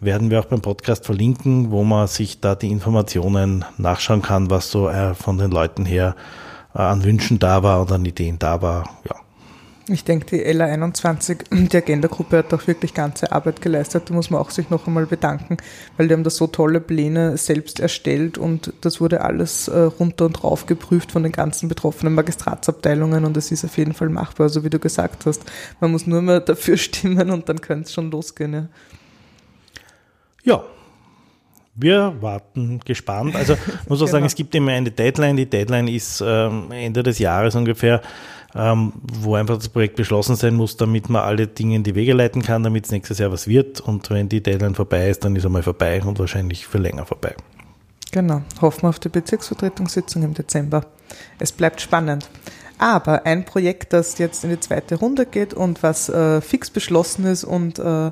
werden 0.00 0.30
wir 0.30 0.38
auch 0.38 0.44
beim 0.44 0.60
Podcast 0.60 1.06
verlinken, 1.06 1.72
wo 1.72 1.82
man 1.82 2.06
sich 2.06 2.40
da 2.40 2.54
die 2.54 2.70
Informationen 2.70 3.64
nachschauen 3.78 4.22
kann, 4.22 4.50
was 4.50 4.70
so 4.70 4.88
äh, 4.88 5.14
von 5.14 5.38
den 5.38 5.50
Leuten 5.50 5.86
her 5.86 6.14
äh, 6.74 6.78
an 6.78 7.02
Wünschen 7.02 7.40
da 7.40 7.64
war 7.64 7.80
und 7.80 7.90
an 7.90 8.04
Ideen 8.04 8.38
da 8.38 8.62
war. 8.62 8.88
Ja, 9.08 9.16
ich 9.86 10.04
denke, 10.04 10.26
die 10.26 10.44
LA21, 10.44 11.68
die 11.68 11.76
Agenda-Gruppe 11.76 12.38
hat 12.38 12.54
auch 12.54 12.66
wirklich 12.66 12.94
ganze 12.94 13.32
Arbeit 13.32 13.60
geleistet. 13.60 14.08
Da 14.08 14.14
muss 14.14 14.30
man 14.30 14.40
auch 14.40 14.50
sich 14.50 14.70
noch 14.70 14.86
einmal 14.86 15.06
bedanken, 15.06 15.58
weil 15.96 16.08
die 16.08 16.14
haben 16.14 16.24
da 16.24 16.30
so 16.30 16.46
tolle 16.46 16.80
Pläne 16.80 17.36
selbst 17.36 17.80
erstellt 17.80 18.38
und 18.38 18.72
das 18.80 19.00
wurde 19.00 19.20
alles 19.20 19.68
äh, 19.68 19.78
runter 19.78 20.26
und 20.26 20.42
rauf 20.42 20.66
geprüft 20.66 21.12
von 21.12 21.22
den 21.22 21.32
ganzen 21.32 21.68
betroffenen 21.68 22.14
Magistratsabteilungen 22.14 23.24
und 23.24 23.36
es 23.36 23.50
ist 23.52 23.64
auf 23.64 23.76
jeden 23.76 23.92
Fall 23.92 24.08
machbar, 24.08 24.48
so 24.48 24.64
wie 24.64 24.70
du 24.70 24.78
gesagt 24.78 25.26
hast. 25.26 25.42
Man 25.80 25.92
muss 25.92 26.06
nur 26.06 26.22
mehr 26.22 26.40
dafür 26.40 26.76
stimmen 26.78 27.30
und 27.30 27.48
dann 27.48 27.60
könnte 27.60 27.84
es 27.84 27.92
schon 27.92 28.10
losgehen. 28.10 28.52
Ja. 28.54 28.68
ja. 30.44 30.64
Wir 31.74 32.14
warten 32.20 32.80
gespannt. 32.84 33.34
Also 33.34 33.54
muss 33.88 33.98
auch 33.98 34.06
genau. 34.06 34.12
sagen, 34.12 34.24
es 34.26 34.34
gibt 34.34 34.54
immer 34.54 34.72
eine 34.72 34.90
Deadline. 34.90 35.36
Die 35.36 35.48
Deadline 35.48 35.88
ist 35.88 36.22
ähm, 36.24 36.70
Ende 36.70 37.02
des 37.02 37.18
Jahres 37.18 37.54
ungefähr 37.54 38.00
ähm, 38.54 38.92
wo 39.02 39.34
einfach 39.34 39.56
das 39.56 39.68
Projekt 39.68 39.96
beschlossen 39.96 40.36
sein 40.36 40.54
muss, 40.54 40.76
damit 40.76 41.08
man 41.08 41.22
alle 41.22 41.46
Dinge 41.46 41.76
in 41.76 41.82
die 41.82 41.94
Wege 41.94 42.12
leiten 42.12 42.42
kann, 42.42 42.62
damit 42.62 42.86
es 42.86 42.92
nächstes 42.92 43.18
Jahr 43.18 43.32
was 43.32 43.48
wird. 43.48 43.80
Und 43.80 44.10
wenn 44.10 44.28
die 44.28 44.42
Deadline 44.42 44.74
vorbei 44.74 45.10
ist, 45.10 45.24
dann 45.24 45.34
ist 45.34 45.44
er 45.44 45.50
mal 45.50 45.62
vorbei 45.62 46.00
und 46.02 46.18
wahrscheinlich 46.18 46.66
für 46.66 46.78
länger 46.78 47.04
vorbei. 47.04 47.34
Genau. 48.12 48.42
Hoffen 48.60 48.82
wir 48.82 48.90
auf 48.90 49.00
die 49.00 49.08
Bezirksvertretungssitzung 49.08 50.22
im 50.22 50.34
Dezember. 50.34 50.86
Es 51.38 51.50
bleibt 51.50 51.80
spannend. 51.80 52.28
Aber 52.78 53.26
ein 53.26 53.44
Projekt, 53.44 53.92
das 53.92 54.18
jetzt 54.18 54.44
in 54.44 54.50
die 54.50 54.60
zweite 54.60 54.96
Runde 54.96 55.26
geht 55.26 55.54
und 55.54 55.82
was 55.82 56.08
äh, 56.08 56.40
fix 56.40 56.70
beschlossen 56.70 57.24
ist 57.24 57.44
und 57.44 57.78
äh, 57.78 58.10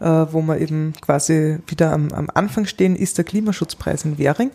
äh, 0.00 0.26
wo 0.30 0.42
wir 0.42 0.58
eben 0.58 0.92
quasi 1.00 1.58
wieder 1.66 1.92
am, 1.92 2.12
am 2.12 2.28
Anfang 2.32 2.66
stehen, 2.66 2.94
ist 2.94 3.18
der 3.18 3.24
Klimaschutzpreis 3.24 4.04
in 4.04 4.18
Währing. 4.18 4.50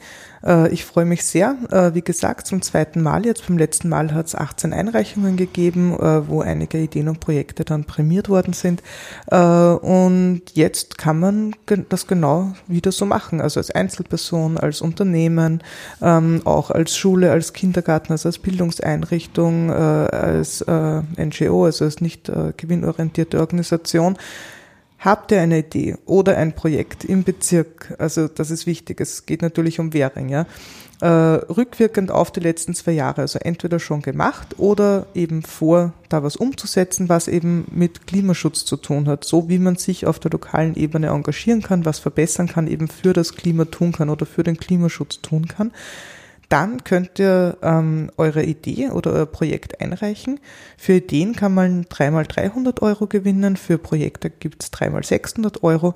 Äh, 0.46 0.70
ich 0.70 0.86
freue 0.86 1.06
mich 1.06 1.26
sehr. 1.26 1.58
Äh, 1.70 1.94
wie 1.94 2.02
gesagt, 2.02 2.48
zum 2.48 2.62
zweiten 2.62 3.02
Mal 3.02 3.26
jetzt. 3.26 3.48
Beim 3.48 3.58
letzten 3.58 3.90
Mal 3.90 4.14
hat 4.14 4.28
es 4.28 4.36
18 4.36 4.74
Einreichungen 4.74 5.36
gegeben, 5.36 5.98
wo 6.28 6.42
einige 6.42 6.78
Ideen 6.78 7.10
und 7.10 7.20
Projekte 7.20 7.66
dann 7.66 7.86
prämiert 7.86 8.30
worden 8.30 8.54
sind. 8.54 8.82
Und 9.30 10.42
jetzt 10.54 10.98
kann 10.98 11.20
man 11.20 11.56
das 11.90 12.08
genau 12.08 12.54
wieder 12.68 12.92
so 12.92 13.06
machen. 13.06 13.42
Also 13.42 13.60
als 13.60 13.72
Einzelperson, 13.72 14.58
als 14.58 14.82
Unternehmen, 14.82 15.62
ähm, 16.02 16.42
auch 16.46 16.72
als 16.72 16.96
Schule, 16.96 17.32
als 17.32 17.54
Kindergarten, 17.54 18.12
also 18.12 18.30
als 18.30 18.40
Bildungseinrichtung, 18.40 19.72
als 19.72 20.64
NGO, 20.66 21.66
also 21.66 21.86
als 21.86 22.02
nicht 22.02 22.32
gewinnorientierte 22.58 23.40
Organisation 23.40 24.18
Habt 25.04 25.34
ihr 25.34 25.42
eine 25.42 25.60
Idee 25.60 25.98
oder 26.06 26.38
ein 26.38 26.56
Projekt 26.56 27.04
im 27.04 27.26
Bezirk? 27.26 27.94
Also 28.00 28.30
das 28.30 28.50
ist 28.52 28.66
wichtig. 28.66 29.02
Es 29.02 29.26
geht 29.26 29.42
natürlich 29.42 29.82
um 29.82 29.92
Währing, 29.92 30.30
ja. 30.30 30.46
Äh, 31.02 31.08
rückwirkend 31.08 32.10
auf 32.10 32.32
die 32.32 32.40
letzten 32.40 32.74
zwei 32.74 32.94
Jahre, 32.94 33.20
also 33.20 33.38
entweder 33.40 33.80
schon 33.80 34.02
gemacht 34.02 34.58
oder 34.60 35.08
eben 35.14 35.42
vor, 35.42 35.92
da 36.08 36.24
was 36.24 36.38
umzusetzen, 36.38 37.10
was 37.10 37.28
eben 37.28 37.66
mit 37.72 38.08
Klimaschutz 38.08 38.64
zu 38.64 38.78
tun 38.78 39.10
hat, 39.10 39.26
so 39.26 39.50
wie 39.50 39.60
man 39.60 39.76
sich 39.76 40.06
auf 40.06 40.20
der 40.20 40.32
lokalen 40.32 40.76
Ebene 40.76 41.08
engagieren 41.08 41.62
kann, 41.62 41.84
was 41.84 42.00
verbessern 42.00 42.48
kann, 42.48 42.68
eben 42.68 42.88
für 42.88 43.12
das 43.12 43.36
Klima 43.36 43.66
tun 43.66 43.92
kann 43.92 44.10
oder 44.10 44.26
für 44.26 44.44
den 44.44 44.56
Klimaschutz 44.56 45.20
tun 45.20 45.50
kann 45.50 45.74
dann 46.54 46.84
könnt 46.84 47.18
ihr 47.18 47.58
ähm, 47.64 48.12
eure 48.16 48.44
Idee 48.44 48.92
oder 48.92 49.12
euer 49.14 49.26
Projekt 49.26 49.82
einreichen. 49.82 50.40
Für 50.78 50.94
Ideen 50.94 51.36
kann 51.36 51.56
man 51.56 51.88
dreimal 51.90 52.26
300 52.28 52.80
Euro 52.84 53.08
gewinnen, 53.08 53.58
für 53.58 53.80
Projekte 53.80 54.30
gibt's 54.30 54.70
dreimal 54.70 55.04
600 55.04 55.64
Euro. 55.64 55.96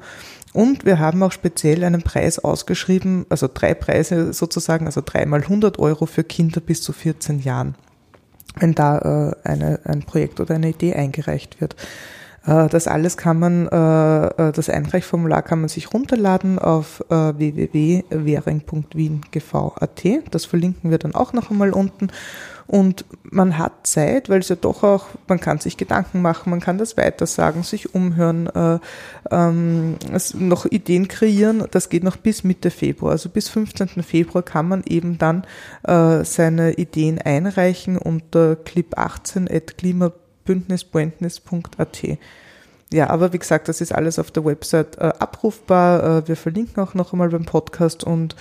Und 0.53 0.83
wir 0.83 0.97
haben 0.97 1.21
auch 1.21 1.31
speziell 1.31 1.83
einen 1.83 2.01
Preis 2.01 2.39
ausgeschrieben, 2.39 3.27
also 3.29 3.47
drei 3.53 3.75
Preise 3.75 4.33
sozusagen, 4.33 4.87
also 4.87 5.03
dreimal 5.05 5.41
100 5.41 5.77
Euro 5.77 6.07
für 6.07 6.23
Kinder 6.23 6.59
bis 6.59 6.81
zu 6.81 6.91
14 6.91 7.37
Jahren, 7.41 7.75
wenn 8.55 8.73
da 8.73 8.97
äh, 8.97 9.47
eine, 9.47 9.81
ein 9.83 10.01
Projekt 10.01 10.39
oder 10.39 10.55
eine 10.55 10.69
Idee 10.69 10.95
eingereicht 10.95 11.61
wird. 11.61 11.75
Äh, 12.47 12.67
das 12.69 12.87
alles 12.87 13.17
kann 13.17 13.37
man, 13.37 13.67
äh, 13.67 14.27
äh, 14.27 14.51
das 14.51 14.67
Einreichformular 14.69 15.43
kann 15.43 15.59
man 15.59 15.69
sich 15.69 15.93
runterladen 15.93 16.57
auf 16.59 17.03
www.währing.wiengv.at. 17.09 20.03
Das 20.31 20.45
verlinken 20.45 20.89
wir 20.89 20.97
dann 20.97 21.13
auch 21.13 21.33
noch 21.33 21.51
einmal 21.51 21.71
unten. 21.71 22.07
Und 22.65 23.03
man 23.23 23.57
hat 23.57 23.87
Zeit, 23.87 24.29
weil 24.29 24.39
es 24.41 24.49
ja 24.49 24.57
doch 24.57 24.83
auch, 24.83 25.05
man 25.29 25.39
kann 25.39 25.59
sich 25.59 25.77
Gedanken 25.77 26.21
machen, 26.21 26.49
man 26.49 26.59
kann 26.59 26.77
das 26.77 26.97
weitersagen, 26.97 27.63
sich 27.63 27.95
umhören, 27.95 28.47
äh, 28.47 28.79
ähm, 29.31 29.95
noch 30.33 30.65
Ideen 30.65 31.07
kreieren. 31.07 31.63
Das 31.71 31.87
geht 31.87 32.03
noch 32.03 32.17
bis 32.17 32.43
Mitte 32.43 32.69
Februar. 32.69 33.13
Also 33.13 33.29
bis 33.29 33.47
15. 33.47 34.03
Februar 34.03 34.43
kann 34.43 34.67
man 34.67 34.83
eben 34.85 35.17
dann 35.17 35.45
seine 35.83 36.73
Ideen 36.73 37.21
einreichen 37.21 37.97
unter 37.97 38.57
clip18 38.65 39.47
at 40.47 40.91
klima.de 40.91 41.07
bündnisbündnis.at. 41.17 42.17
Ja, 42.93 43.09
aber 43.09 43.33
wie 43.33 43.39
gesagt, 43.39 43.67
das 43.67 43.81
ist 43.81 43.91
alles 43.91 44.17
auf 44.17 44.31
der 44.31 44.45
Website 44.45 44.97
äh, 44.97 45.11
abrufbar. 45.19 46.19
Äh, 46.19 46.27
wir 46.27 46.37
verlinken 46.37 46.81
auch 46.81 46.93
noch 46.93 47.11
einmal 47.11 47.29
beim 47.29 47.45
Podcast 47.45 48.03
und 48.03 48.35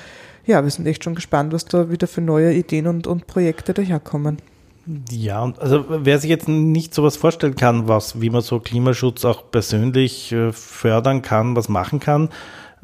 ja, 0.46 0.62
wir 0.62 0.70
sind 0.70 0.86
echt 0.86 1.02
schon 1.02 1.16
gespannt, 1.16 1.52
was 1.52 1.64
da 1.64 1.90
wieder 1.90 2.06
für 2.06 2.20
neue 2.20 2.52
Ideen 2.52 2.86
und, 2.86 3.08
und 3.08 3.26
Projekte 3.26 3.74
daherkommen. 3.74 4.38
Ja, 5.10 5.52
also 5.58 5.84
wer 5.88 6.20
sich 6.20 6.30
jetzt 6.30 6.46
nicht 6.46 6.94
sowas 6.94 7.16
vorstellen 7.16 7.56
kann, 7.56 7.88
was, 7.88 8.20
wie 8.20 8.30
man 8.30 8.42
so 8.42 8.60
Klimaschutz 8.60 9.24
auch 9.24 9.50
persönlich 9.50 10.30
äh, 10.30 10.52
fördern 10.52 11.22
kann, 11.22 11.56
was 11.56 11.68
machen 11.68 11.98
kann, 11.98 12.28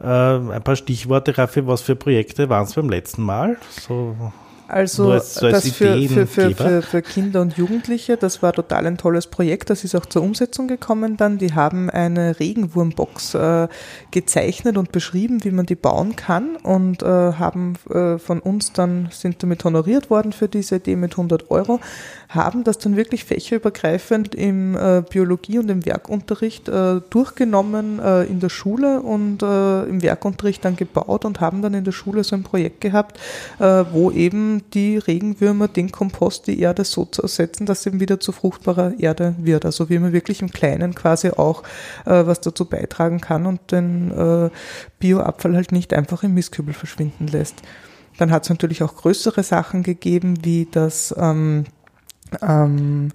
äh, 0.02 0.06
ein 0.08 0.64
paar 0.64 0.74
Stichworte, 0.74 1.38
Raffi, 1.38 1.64
was 1.68 1.82
für 1.82 1.94
Projekte 1.94 2.48
waren 2.48 2.64
es 2.64 2.74
beim 2.74 2.90
letzten 2.90 3.22
Mal? 3.22 3.56
So 3.70 4.16
also 4.68 5.12
als, 5.12 5.34
so 5.34 5.46
als 5.46 5.64
das 5.64 5.68
für, 5.70 5.96
für, 6.08 6.26
für, 6.26 6.50
für, 6.54 6.82
für 6.82 7.02
Kinder 7.02 7.40
und 7.40 7.56
Jugendliche, 7.56 8.16
das 8.16 8.42
war 8.42 8.52
total 8.52 8.86
ein 8.86 8.96
tolles 8.96 9.26
Projekt. 9.26 9.70
Das 9.70 9.84
ist 9.84 9.94
auch 9.94 10.06
zur 10.06 10.22
Umsetzung 10.22 10.68
gekommen 10.68 11.16
dann. 11.16 11.38
Die 11.38 11.54
haben 11.54 11.90
eine 11.90 12.38
Regenwurmbox 12.38 13.34
äh, 13.34 13.68
gezeichnet 14.10 14.76
und 14.78 14.92
beschrieben, 14.92 15.44
wie 15.44 15.50
man 15.50 15.66
die 15.66 15.74
bauen 15.74 16.16
kann 16.16 16.56
und 16.56 17.02
äh, 17.02 17.06
haben 17.06 17.74
äh, 17.90 18.18
von 18.18 18.40
uns 18.40 18.72
dann, 18.72 19.08
sind 19.10 19.42
damit 19.42 19.64
honoriert 19.64 20.10
worden 20.10 20.32
für 20.32 20.48
diese 20.48 20.76
Idee 20.76 20.96
mit 20.96 21.12
100 21.12 21.50
Euro, 21.50 21.80
haben 22.34 22.64
das 22.64 22.78
dann 22.78 22.96
wirklich 22.96 23.24
fächerübergreifend 23.24 24.34
im 24.34 24.74
äh, 24.74 25.02
Biologie- 25.08 25.58
und 25.58 25.70
im 25.70 25.84
Werkunterricht 25.84 26.68
äh, 26.68 27.00
durchgenommen 27.10 27.98
äh, 27.98 28.24
in 28.24 28.40
der 28.40 28.48
Schule 28.48 29.00
und 29.02 29.42
äh, 29.42 29.84
im 29.84 30.02
Werkunterricht 30.02 30.64
dann 30.64 30.76
gebaut 30.76 31.24
und 31.24 31.40
haben 31.40 31.62
dann 31.62 31.74
in 31.74 31.84
der 31.84 31.92
Schule 31.92 32.24
so 32.24 32.34
ein 32.34 32.42
Projekt 32.42 32.80
gehabt, 32.80 33.18
äh, 33.58 33.84
wo 33.92 34.10
eben 34.10 34.62
die 34.72 34.96
Regenwürmer 34.96 35.68
den 35.68 35.92
Kompost, 35.92 36.46
die 36.46 36.58
Erde 36.60 36.84
so 36.84 37.04
zu 37.04 37.22
ersetzen, 37.22 37.66
dass 37.66 37.86
eben 37.86 38.00
wieder 38.00 38.18
zu 38.18 38.32
fruchtbarer 38.32 38.94
Erde 38.98 39.34
wird. 39.38 39.66
Also 39.66 39.90
wie 39.90 39.98
man 39.98 40.12
wirklich 40.12 40.40
im 40.40 40.50
Kleinen 40.50 40.94
quasi 40.94 41.30
auch 41.30 41.62
äh, 42.06 42.26
was 42.26 42.40
dazu 42.40 42.64
beitragen 42.64 43.20
kann 43.20 43.46
und 43.46 43.72
den 43.72 44.12
Bioabfall 44.98 45.54
halt 45.54 45.72
nicht 45.72 45.92
einfach 45.92 46.22
im 46.22 46.34
Mistkübel 46.34 46.74
verschwinden 46.74 47.26
lässt. 47.26 47.62
Dann 48.18 48.30
hat 48.30 48.44
es 48.44 48.50
natürlich 48.50 48.82
auch 48.82 48.94
größere 48.94 49.42
Sachen 49.42 49.82
gegeben, 49.82 50.44
wie 50.44 50.68
das 50.70 51.14
ähm, 51.18 51.64
ähm, 52.40 53.10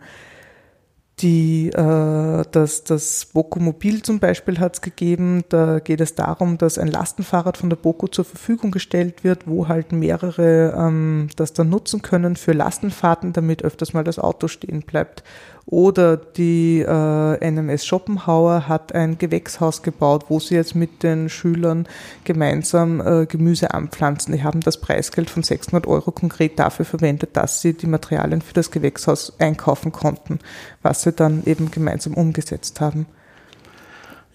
die, 1.20 1.70
äh, 1.70 2.44
das, 2.52 2.84
das 2.84 3.26
Boco-Mobil 3.34 4.04
zum 4.04 4.20
Beispiel 4.20 4.60
hat 4.60 4.76
es 4.76 4.82
gegeben. 4.82 5.44
Da 5.50 5.80
geht 5.80 6.00
es 6.00 6.14
darum, 6.14 6.60
dass 6.60 6.78
ein 6.78 6.88
Lastenfahrrad 6.88 7.58
von 7.58 7.70
der 7.70 7.78
Boco 7.78 8.08
zur 8.08 8.26
Verfügung 8.26 8.70
gestellt 8.70 9.24
wird, 9.24 9.48
wo 9.48 9.68
halt 9.68 9.92
mehrere 9.92 10.76
ähm, 10.78 11.30
das 11.36 11.54
dann 11.54 11.70
nutzen 11.70 12.04
können 12.04 12.36
für 12.36 12.54
Lastenfahrten, 12.54 13.34
damit 13.34 13.64
öfters 13.64 13.94
mal 13.94 14.04
das 14.04 14.20
Auto 14.20 14.48
stehen 14.48 14.84
bleibt. 14.84 15.24
Oder 15.70 16.16
die 16.16 16.80
äh, 16.80 17.52
NMS 17.52 17.86
Schopenhauer 17.86 18.70
hat 18.70 18.96
ein 18.96 19.18
Gewächshaus 19.18 19.84
gebaut, 19.84 20.26
wo 20.30 20.40
sie 20.40 20.56
jetzt 20.56 20.76
mit 20.76 21.04
den 21.04 21.28
Schülern 21.28 21.90
gemeinsam 22.24 23.02
äh, 23.02 23.26
Gemüse 23.26 23.74
anpflanzen. 23.74 24.34
Die 24.34 24.44
haben 24.46 24.62
das 24.62 24.80
Preisgeld 24.80 25.30
von 25.30 25.44
600 25.44 25.86
Euro 25.86 26.12
konkret 26.12 26.58
dafür 26.58 26.86
verwendet, 26.86 27.32
dass 27.34 27.60
sie 27.60 27.74
die 27.74 27.88
Materialien 27.88 28.42
für 28.42 28.54
das 28.54 28.72
Gewächshaus 28.72 29.34
einkaufen 29.40 29.92
konnten, 29.92 30.40
was 30.84 31.02
sie 31.02 31.12
dann 31.12 31.44
eben 31.46 31.70
gemeinsam 31.70 32.14
umgesetzt 32.14 32.80
haben. 32.80 33.06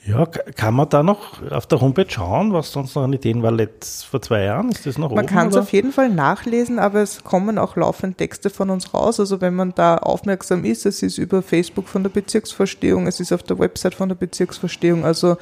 Ja, 0.04 0.26
kann 0.26 0.75
man 0.75 0.88
da 0.88 1.04
noch 1.04 1.49
auf 1.52 1.66
der 1.66 1.80
Homepage 1.80 2.09
schauen, 2.09 2.52
was 2.52 2.73
sonst 2.73 2.97
noch 2.97 3.04
an 3.04 3.12
Ideen 3.12 3.42
war 3.42 3.52
letzt, 3.52 4.04
vor 4.04 4.21
zwei 4.21 4.42
Jahren? 4.42 4.71
Ist 4.71 4.85
das 4.85 4.99
noch 4.99 5.14
Man 5.14 5.26
kann 5.26 5.49
es 5.49 5.56
auf 5.56 5.73
jeden 5.73 5.92
Fall 5.92 6.09
nachlesen, 6.09 6.80
aber 6.80 7.02
es 7.02 7.23
kommen 7.23 7.56
auch 7.56 7.76
laufend 7.76 8.18
Texte 8.18 8.50
von 8.50 8.71
uns 8.71 8.94
raus. 8.94 9.21
Also 9.21 9.40
wenn 9.40 9.54
man 9.54 9.75
da 9.76 9.99
aufmerksam 9.99 10.64
ist, 10.64 10.87
es 10.87 11.04
ist 11.04 11.18
über 11.18 11.40
Facebook 11.40 11.87
von 11.87 12.02
der 12.02 12.11
Bezirksverstehung, 12.11 13.06
es 13.06 13.21
ist 13.21 13.32
auf 13.32 13.44
der 13.44 13.61
Website 13.61 13.94
von 13.94 14.09
der 14.09 14.16
Bezirksverstehung, 14.16 15.04
also 15.04 15.37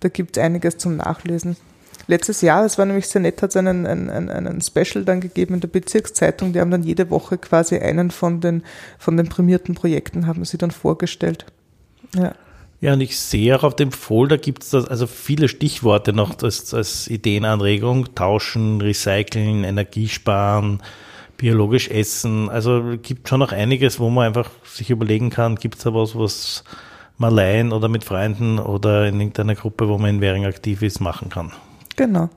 da 0.00 0.08
gibt 0.08 0.38
es 0.38 0.42
einiges 0.42 0.78
zum 0.78 0.96
Nachlesen. 0.96 1.56
Letztes 2.06 2.40
Jahr, 2.40 2.64
es 2.64 2.78
war 2.78 2.86
nämlich 2.86 3.08
sehr 3.08 3.20
nett, 3.20 3.42
hat 3.42 3.50
es 3.50 3.56
einen, 3.56 3.86
einen, 3.86 4.30
einen 4.30 4.62
Special 4.62 5.04
dann 5.04 5.20
gegeben 5.20 5.54
in 5.54 5.60
der 5.60 5.68
Bezirkszeitung. 5.68 6.54
Die 6.54 6.60
haben 6.60 6.70
dann 6.70 6.82
jede 6.82 7.10
Woche 7.10 7.36
quasi 7.36 7.76
einen 7.76 8.10
von 8.10 8.40
den, 8.40 8.62
von 8.98 9.18
den 9.18 9.28
prämierten 9.28 9.74
Projekten 9.74 10.26
haben 10.26 10.46
sie 10.46 10.56
dann 10.56 10.70
vorgestellt. 10.70 11.44
Ja. 12.14 12.32
Ja, 12.80 12.92
und 12.92 13.00
ich 13.00 13.18
sehe 13.18 13.56
auch 13.56 13.64
auf 13.64 13.74
dem 13.74 13.90
Folder 13.90 14.38
gibt 14.38 14.62
es 14.62 14.72
also 14.72 15.08
viele 15.08 15.48
Stichworte 15.48 16.12
noch 16.12 16.40
als, 16.42 16.72
als 16.72 17.08
Ideenanregung. 17.08 18.14
Tauschen, 18.14 18.80
Recyceln, 18.80 19.64
Energiesparen, 19.64 20.80
biologisch 21.36 21.88
essen. 21.88 22.48
Also 22.48 22.96
gibt 23.02 23.28
schon 23.28 23.40
noch 23.40 23.50
einiges, 23.50 23.98
wo 23.98 24.10
man 24.10 24.28
einfach 24.28 24.50
sich 24.64 24.90
überlegen 24.90 25.30
kann, 25.30 25.56
gibt 25.56 25.76
es 25.76 25.84
da 25.84 25.92
was, 25.92 26.16
was 26.16 26.62
man 27.16 27.32
allein 27.32 27.72
oder 27.72 27.88
mit 27.88 28.04
Freunden 28.04 28.60
oder 28.60 29.08
in 29.08 29.18
irgendeiner 29.18 29.56
Gruppe, 29.56 29.88
wo 29.88 29.98
man 29.98 30.10
in 30.10 30.20
Währing 30.20 30.46
aktiv 30.46 30.82
ist, 30.82 31.00
machen 31.00 31.30
kann. 31.30 31.52
Genau. 31.96 32.30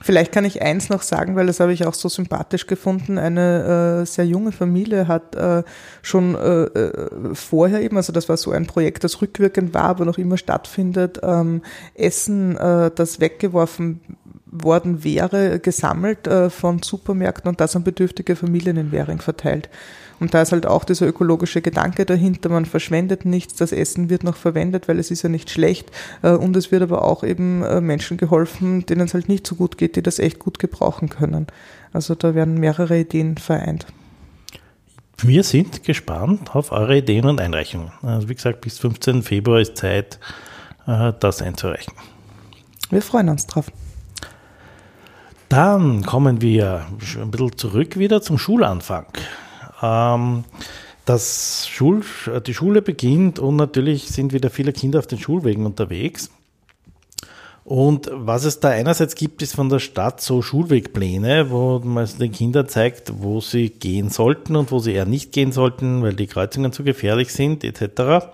Vielleicht 0.00 0.32
kann 0.32 0.44
ich 0.44 0.62
eins 0.62 0.90
noch 0.90 1.02
sagen, 1.02 1.34
weil 1.34 1.46
das 1.46 1.60
habe 1.60 1.72
ich 1.72 1.86
auch 1.86 1.94
so 1.94 2.08
sympathisch 2.08 2.66
gefunden. 2.66 3.18
Eine 3.18 4.02
äh, 4.02 4.06
sehr 4.06 4.26
junge 4.26 4.52
Familie 4.52 5.08
hat 5.08 5.34
äh, 5.34 5.64
schon 6.02 6.34
äh, 6.36 6.64
äh, 6.64 7.34
vorher 7.34 7.82
eben, 7.82 7.96
also 7.96 8.12
das 8.12 8.28
war 8.28 8.36
so 8.36 8.52
ein 8.52 8.66
Projekt, 8.66 9.02
das 9.02 9.20
rückwirkend 9.20 9.74
war, 9.74 9.84
aber 9.84 10.04
noch 10.04 10.18
immer 10.18 10.36
stattfindet, 10.36 11.20
ähm, 11.22 11.62
Essen, 11.94 12.56
äh, 12.56 12.90
das 12.94 13.20
weggeworfen 13.20 14.00
worden 14.62 15.04
wäre, 15.04 15.58
gesammelt 15.58 16.26
äh, 16.26 16.50
von 16.50 16.82
Supermärkten 16.82 17.48
und 17.48 17.60
das 17.60 17.76
an 17.76 17.84
bedürftige 17.84 18.36
Familien 18.36 18.76
in 18.76 18.92
Währing 18.92 19.20
verteilt. 19.20 19.68
Und 20.20 20.34
da 20.34 20.42
ist 20.42 20.52
halt 20.52 20.66
auch 20.66 20.84
dieser 20.84 21.06
ökologische 21.06 21.62
Gedanke 21.62 22.04
dahinter, 22.04 22.48
man 22.48 22.64
verschwendet 22.64 23.24
nichts, 23.24 23.54
das 23.54 23.72
Essen 23.72 24.10
wird 24.10 24.24
noch 24.24 24.36
verwendet, 24.36 24.88
weil 24.88 24.98
es 24.98 25.10
ist 25.10 25.22
ja 25.22 25.28
nicht 25.28 25.50
schlecht 25.50 25.90
äh, 26.22 26.30
und 26.30 26.56
es 26.56 26.72
wird 26.72 26.82
aber 26.82 27.04
auch 27.04 27.22
eben 27.22 27.62
äh, 27.62 27.80
Menschen 27.80 28.16
geholfen, 28.16 28.84
denen 28.86 29.02
es 29.02 29.14
halt 29.14 29.28
nicht 29.28 29.46
so 29.46 29.54
gut 29.54 29.78
geht, 29.78 29.96
die 29.96 30.02
das 30.02 30.18
echt 30.18 30.38
gut 30.38 30.58
gebrauchen 30.58 31.08
können. 31.08 31.46
Also 31.92 32.14
da 32.14 32.34
werden 32.34 32.58
mehrere 32.58 32.98
Ideen 32.98 33.38
vereint. 33.38 33.86
Wir 35.20 35.42
sind 35.42 35.82
gespannt 35.82 36.54
auf 36.54 36.70
eure 36.70 36.98
Ideen 36.98 37.26
und 37.26 37.40
Einreichungen. 37.40 37.90
Also 38.02 38.28
wie 38.28 38.34
gesagt, 38.34 38.60
bis 38.60 38.78
15. 38.78 39.22
Februar 39.24 39.60
ist 39.60 39.76
Zeit, 39.76 40.20
das 40.86 41.42
einzureichen. 41.42 41.92
Wir 42.90 43.02
freuen 43.02 43.28
uns 43.28 43.46
drauf. 43.46 43.70
Dann 45.48 46.04
kommen 46.04 46.42
wir 46.42 46.86
ein 46.90 47.30
bisschen 47.30 47.56
zurück 47.56 47.98
wieder 47.98 48.20
zum 48.20 48.38
Schulanfang. 48.38 49.06
Ähm, 49.82 50.44
das 51.06 51.66
Schul, 51.66 52.02
die 52.46 52.52
Schule 52.52 52.82
beginnt 52.82 53.38
und 53.38 53.56
natürlich 53.56 54.08
sind 54.08 54.34
wieder 54.34 54.50
viele 54.50 54.72
Kinder 54.72 54.98
auf 54.98 55.06
den 55.06 55.18
Schulwegen 55.18 55.64
unterwegs. 55.64 56.30
Und 57.64 58.10
was 58.12 58.44
es 58.44 58.60
da 58.60 58.70
einerseits 58.70 59.14
gibt, 59.14 59.42
ist 59.42 59.54
von 59.54 59.68
der 59.68 59.78
Stadt 59.78 60.20
so 60.20 60.40
Schulwegpläne, 60.40 61.50
wo 61.50 61.78
man 61.78 62.08
den 62.18 62.32
Kindern 62.32 62.66
zeigt, 62.68 63.12
wo 63.22 63.40
sie 63.40 63.68
gehen 63.68 64.08
sollten 64.08 64.56
und 64.56 64.70
wo 64.70 64.78
sie 64.78 64.92
eher 64.92 65.04
nicht 65.04 65.32
gehen 65.32 65.52
sollten, 65.52 66.02
weil 66.02 66.14
die 66.14 66.26
Kreuzungen 66.26 66.72
zu 66.72 66.82
gefährlich 66.82 67.32
sind, 67.32 67.64
etc. 67.64 68.28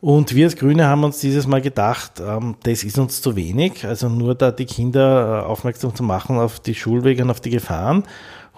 Und 0.00 0.34
wir 0.34 0.46
als 0.46 0.56
Grüne 0.56 0.86
haben 0.86 1.04
uns 1.04 1.20
dieses 1.20 1.46
Mal 1.46 1.60
gedacht, 1.60 2.22
ähm, 2.26 2.56
das 2.62 2.84
ist 2.84 2.98
uns 2.98 3.20
zu 3.20 3.36
wenig, 3.36 3.84
also 3.84 4.08
nur 4.08 4.34
da 4.34 4.50
die 4.50 4.64
Kinder 4.64 5.42
äh, 5.42 5.46
aufmerksam 5.46 5.94
zu 5.94 6.02
machen 6.02 6.38
auf 6.38 6.58
die 6.58 6.74
Schulwege 6.74 7.22
und 7.22 7.30
auf 7.30 7.40
die 7.40 7.50
Gefahren 7.50 8.04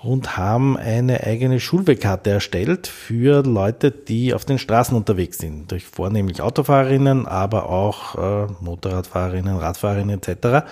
und 0.05 0.37
haben 0.37 0.77
eine 0.77 1.25
eigene 1.25 1.59
Schulwegkarte 1.59 2.31
erstellt 2.31 2.87
für 2.87 3.43
Leute, 3.43 3.91
die 3.91 4.35
auf 4.35 4.45
den 4.45 4.59
Straßen 4.59 4.97
unterwegs 4.97 5.39
sind, 5.39 5.71
durch 5.73 5.85
vornehmlich 5.85 6.41
Autofahrerinnen, 6.41 7.27
aber 7.27 7.69
auch 7.69 8.15
äh, 8.15 8.53
Motorradfahrerinnen, 8.61 9.57
Radfahrerinnen 9.57 10.21
etc. 10.21 10.65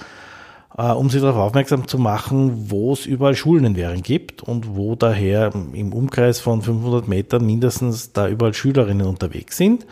äh, 0.79 0.83
um 0.93 1.11
sie 1.11 1.19
darauf 1.19 1.49
aufmerksam 1.49 1.89
zu 1.89 1.99
machen, 1.99 2.71
wo 2.71 2.93
es 2.93 3.07
überall 3.07 3.35
Schulen 3.35 3.65
in 3.65 3.77
Währing 3.77 4.03
gibt 4.03 4.45
und 4.45 4.77
wo 4.77 4.95
daher 4.95 5.51
im 5.73 5.93
Umkreis 5.93 6.39
von 6.39 6.63
500 6.63 7.09
Metern 7.09 7.45
mindestens 7.45 8.13
da 8.13 8.29
überall 8.29 8.55
Schülerinnen 8.55 9.09
unterwegs 9.09 9.57
sind 9.57 9.85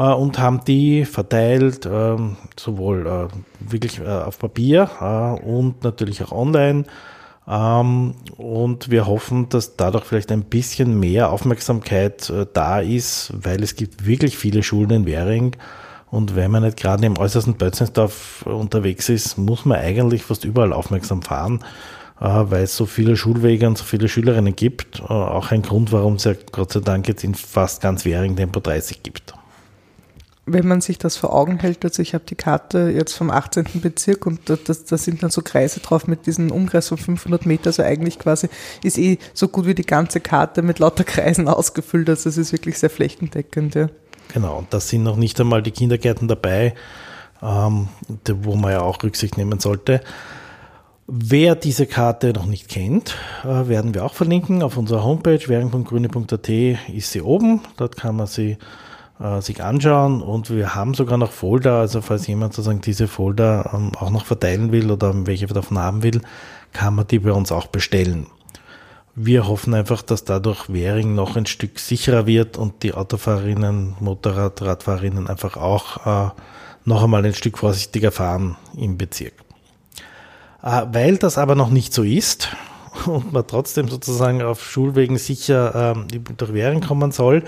und 0.00 0.38
haben 0.38 0.64
die 0.64 1.04
verteilt, 1.04 1.86
äh, 1.86 2.16
sowohl 2.56 3.06
äh, 3.06 3.70
wirklich 3.70 4.00
äh, 4.00 4.06
auf 4.06 4.38
Papier 4.38 4.90
äh, 5.00 5.46
und 5.46 5.84
natürlich 5.84 6.22
auch 6.22 6.32
online. 6.32 6.84
Ähm, 7.46 8.14
und 8.36 8.90
wir 8.90 9.06
hoffen, 9.06 9.48
dass 9.50 9.76
dadurch 9.76 10.04
vielleicht 10.04 10.32
ein 10.32 10.44
bisschen 10.44 10.98
mehr 10.98 11.30
Aufmerksamkeit 11.30 12.32
da 12.54 12.80
ist, 12.80 13.32
weil 13.34 13.62
es 13.62 13.76
gibt 13.76 14.06
wirklich 14.06 14.36
viele 14.36 14.62
Schulen 14.62 14.90
in 14.90 15.06
Währing 15.06 15.56
und 16.14 16.36
wenn 16.36 16.52
man 16.52 16.62
nicht 16.62 16.76
gerade 16.76 17.04
im 17.04 17.18
äußersten 17.18 17.54
Bötzensdorf 17.54 18.46
unterwegs 18.46 19.08
ist, 19.08 19.36
muss 19.36 19.64
man 19.64 19.80
eigentlich 19.80 20.22
fast 20.22 20.44
überall 20.44 20.72
aufmerksam 20.72 21.22
fahren, 21.22 21.64
äh, 22.20 22.24
weil 22.24 22.62
es 22.62 22.76
so 22.76 22.86
viele 22.86 23.16
Schulwege 23.16 23.66
und 23.66 23.76
so 23.76 23.82
viele 23.82 24.08
Schülerinnen 24.08 24.54
gibt. 24.54 25.00
Äh, 25.00 25.12
auch 25.12 25.50
ein 25.50 25.62
Grund, 25.62 25.90
warum 25.90 26.14
es 26.14 26.22
ja 26.22 26.34
Gott 26.52 26.72
sei 26.72 26.78
Dank 26.78 27.08
jetzt 27.08 27.24
in 27.24 27.34
fast 27.34 27.82
ganz 27.82 28.04
Währing 28.04 28.36
Tempo 28.36 28.60
30 28.60 29.02
gibt. 29.02 29.34
Wenn 30.46 30.68
man 30.68 30.82
sich 30.82 30.98
das 30.98 31.16
vor 31.16 31.34
Augen 31.34 31.58
hält, 31.58 31.84
also 31.84 32.02
ich 32.02 32.12
habe 32.12 32.24
die 32.28 32.34
Karte 32.34 32.90
jetzt 32.94 33.14
vom 33.14 33.30
18. 33.30 33.80
Bezirk 33.80 34.26
und 34.26 34.50
da, 34.50 34.56
da 34.56 34.98
sind 34.98 35.22
dann 35.22 35.30
so 35.30 35.40
Kreise 35.40 35.80
drauf 35.80 36.06
mit 36.06 36.26
diesem 36.26 36.50
Umkreis 36.50 36.88
von 36.88 36.98
500 36.98 37.46
Meter, 37.46 37.68
also 37.68 37.82
eigentlich 37.82 38.18
quasi 38.18 38.48
ist 38.82 38.98
eh 38.98 39.18
so 39.32 39.48
gut 39.48 39.66
wie 39.66 39.74
die 39.74 39.86
ganze 39.86 40.20
Karte 40.20 40.60
mit 40.62 40.78
lauter 40.78 41.04
Kreisen 41.04 41.48
ausgefüllt, 41.48 42.10
also 42.10 42.28
es 42.28 42.36
ist 42.36 42.52
wirklich 42.52 42.78
sehr 42.78 42.90
flächendeckend, 42.90 43.74
ja. 43.74 43.88
Genau, 44.32 44.58
und 44.58 44.72
da 44.72 44.80
sind 44.80 45.02
noch 45.02 45.16
nicht 45.16 45.40
einmal 45.40 45.62
die 45.62 45.70
Kindergärten 45.70 46.28
dabei, 46.28 46.74
ähm, 47.42 47.88
wo 48.26 48.54
man 48.54 48.72
ja 48.72 48.80
auch 48.80 49.02
Rücksicht 49.02 49.36
nehmen 49.36 49.60
sollte. 49.60 50.00
Wer 51.06 51.54
diese 51.54 51.86
Karte 51.86 52.32
noch 52.32 52.46
nicht 52.46 52.68
kennt, 52.68 53.16
äh, 53.44 53.68
werden 53.68 53.92
wir 53.92 54.04
auch 54.04 54.14
verlinken 54.14 54.62
auf 54.62 54.78
unserer 54.78 55.04
Homepage 55.04 55.48
währung.grüne.at 55.48 56.48
ist 56.48 57.12
sie 57.12 57.20
oben. 57.20 57.60
Dort 57.76 57.96
kann 57.96 58.16
man 58.16 58.26
sie 58.26 58.56
äh, 59.20 59.40
sich 59.40 59.62
anschauen 59.62 60.22
und 60.22 60.50
wir 60.50 60.74
haben 60.74 60.94
sogar 60.94 61.18
noch 61.18 61.32
Folder, 61.32 61.74
also 61.80 62.00
falls 62.00 62.26
jemand 62.26 62.54
sozusagen 62.54 62.80
diese 62.80 63.08
Folder 63.08 63.70
ähm, 63.72 63.92
auch 63.98 64.10
noch 64.10 64.26
verteilen 64.26 64.72
will 64.72 64.90
oder 64.90 65.12
welche 65.26 65.46
davon 65.46 65.78
haben 65.78 66.02
will, 66.02 66.20
kann 66.72 66.94
man 66.94 67.06
die 67.06 67.20
bei 67.20 67.32
uns 67.32 67.52
auch 67.52 67.66
bestellen. 67.66 68.26
Wir 69.16 69.46
hoffen 69.46 69.74
einfach, 69.74 70.02
dass 70.02 70.24
dadurch 70.24 70.72
Währing 70.72 71.14
noch 71.14 71.36
ein 71.36 71.46
Stück 71.46 71.78
sicherer 71.78 72.26
wird 72.26 72.56
und 72.56 72.82
die 72.82 72.94
Autofahrerinnen, 72.94 73.94
Motorrad, 74.00 74.60
Radfahrerinnen 74.60 75.28
einfach 75.28 75.56
auch 75.56 76.04
äh, 76.04 76.30
noch 76.84 77.04
einmal 77.04 77.24
ein 77.24 77.34
Stück 77.34 77.58
vorsichtiger 77.58 78.10
fahren 78.10 78.56
im 78.76 78.98
Bezirk. 78.98 79.34
Äh, 80.64 80.86
weil 80.90 81.18
das 81.18 81.38
aber 81.38 81.54
noch 81.54 81.70
nicht 81.70 81.94
so 81.94 82.02
ist 82.02 82.48
und 83.06 83.32
man 83.32 83.46
trotzdem 83.46 83.86
sozusagen 83.86 84.42
auf 84.42 84.64
Schulwegen 84.64 85.18
sicher 85.18 85.94
äh, 85.94 86.18
durch 86.36 86.52
Währing 86.52 86.80
kommen 86.80 87.12
soll, 87.12 87.44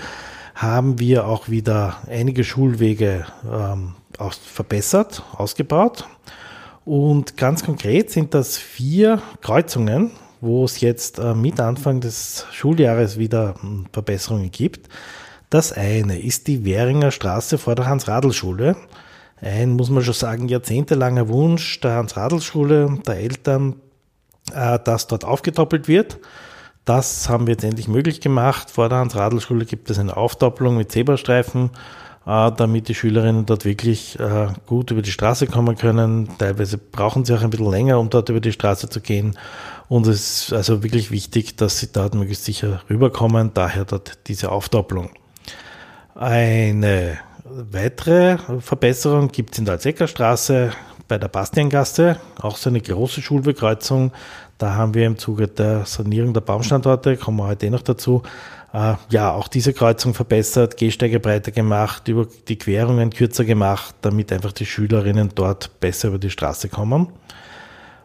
haben 0.57 0.97
wir 0.99 1.27
auch 1.27 1.49
wieder 1.49 1.97
einige 2.07 2.43
Schulwege 2.43 3.25
ähm, 3.49 3.93
aus, 4.17 4.37
verbessert, 4.37 5.23
ausgebaut. 5.33 6.07
Und 6.83 7.37
ganz 7.37 7.63
konkret 7.63 8.09
sind 8.09 8.33
das 8.33 8.57
vier 8.57 9.21
Kreuzungen, 9.41 10.11
wo 10.41 10.65
es 10.65 10.81
jetzt 10.81 11.19
äh, 11.19 11.35
mit 11.35 11.59
Anfang 11.59 12.01
des 12.01 12.47
Schuljahres 12.51 13.19
wieder 13.19 13.53
hm, 13.61 13.85
Verbesserungen 13.93 14.49
gibt. 14.49 14.89
Das 15.51 15.71
eine 15.71 16.19
ist 16.19 16.47
die 16.47 16.65
Währinger 16.65 17.11
Straße 17.11 17.59
vor 17.59 17.75
der 17.75 17.85
Hans-Radl-Schule. 17.85 18.75
Ein, 19.39 19.71
muss 19.73 19.91
man 19.91 20.03
schon 20.03 20.15
sagen, 20.15 20.47
jahrzehntelanger 20.47 21.29
Wunsch 21.29 21.79
der 21.81 21.91
Hans-Radl-Schule, 21.91 22.99
der 23.05 23.17
Eltern, 23.17 23.75
äh, 24.53 24.79
dass 24.83 25.05
dort 25.05 25.23
aufgedoppelt 25.23 25.87
wird. 25.87 26.17
Das 26.87 27.27
haben 27.27 27.47
wir 27.47 27.51
jetzt 27.51 27.65
endlich 27.65 27.89
möglich 27.89 28.21
gemacht. 28.21 28.71
Vor 28.71 28.87
der 28.87 28.99
Hans-Radl-Schule 28.99 29.65
gibt 29.65 29.89
es 29.89 29.99
eine 29.99 30.15
Aufdoppelung 30.15 30.77
mit 30.77 30.89
Zebrastreifen, 30.89 31.71
äh, 32.25 32.49
damit 32.53 32.87
die 32.87 32.95
Schülerinnen 32.95 33.45
dort 33.45 33.65
wirklich 33.65 34.17
gut 34.67 34.91
über 34.91 35.01
die 35.01 35.11
Straße 35.11 35.47
kommen 35.47 35.75
können. 35.75 36.29
Teilweise 36.37 36.77
brauchen 36.77 37.25
sie 37.25 37.33
auch 37.35 37.41
ein 37.41 37.49
bisschen 37.49 37.69
länger, 37.69 37.99
um 37.99 38.09
dort 38.09 38.29
über 38.29 38.39
die 38.39 38.53
Straße 38.53 38.87
zu 38.87 39.01
gehen. 39.01 39.37
Und 39.89 40.07
es 40.07 40.43
ist 40.43 40.53
also 40.53 40.81
wirklich 40.81 41.11
wichtig, 41.11 41.57
dass 41.57 41.77
sie 41.79 41.91
dort 41.91 42.15
möglichst 42.15 42.45
sicher 42.45 42.81
rüberkommen, 42.89 43.51
daher 43.53 43.83
dort 43.83 44.19
diese 44.27 44.49
Aufdoppelung. 44.49 45.09
Eine 46.15 47.17
weitere 47.43 48.37
Verbesserung 48.61 49.27
gibt 49.27 49.51
es 49.51 49.59
in 49.59 49.65
der 49.65 49.73
Alzeckerstraße 49.73 50.71
bei 51.09 51.17
der 51.17 51.27
Bastiangasse, 51.27 52.17
auch 52.41 52.55
so 52.55 52.69
eine 52.69 52.79
große 52.81 53.21
Schulbekreuzung. 53.21 54.11
Da 54.57 54.73
haben 54.73 54.93
wir 54.95 55.05
im 55.05 55.17
Zuge 55.17 55.47
der 55.47 55.85
Sanierung 55.85 56.33
der 56.33 56.41
Baumstandorte, 56.41 57.15
kommen 57.15 57.37
wir 57.37 57.47
heute 57.47 57.67
eh 57.67 57.69
noch 57.69 57.83
dazu, 57.83 58.23
äh, 58.73 58.95
ja, 59.09 59.31
auch 59.31 59.47
diese 59.47 59.71
Kreuzung 59.71 60.13
verbessert, 60.13 60.77
Gehsteige 60.77 61.19
breiter 61.19 61.51
gemacht, 61.51 62.07
über 62.07 62.27
die 62.47 62.57
Querungen 62.57 63.11
kürzer 63.11 63.45
gemacht, 63.45 63.95
damit 64.01 64.31
einfach 64.33 64.51
die 64.51 64.65
Schülerinnen 64.65 65.31
dort 65.35 65.79
besser 65.79 66.09
über 66.09 66.17
die 66.17 66.31
Straße 66.31 66.69
kommen. 66.69 67.09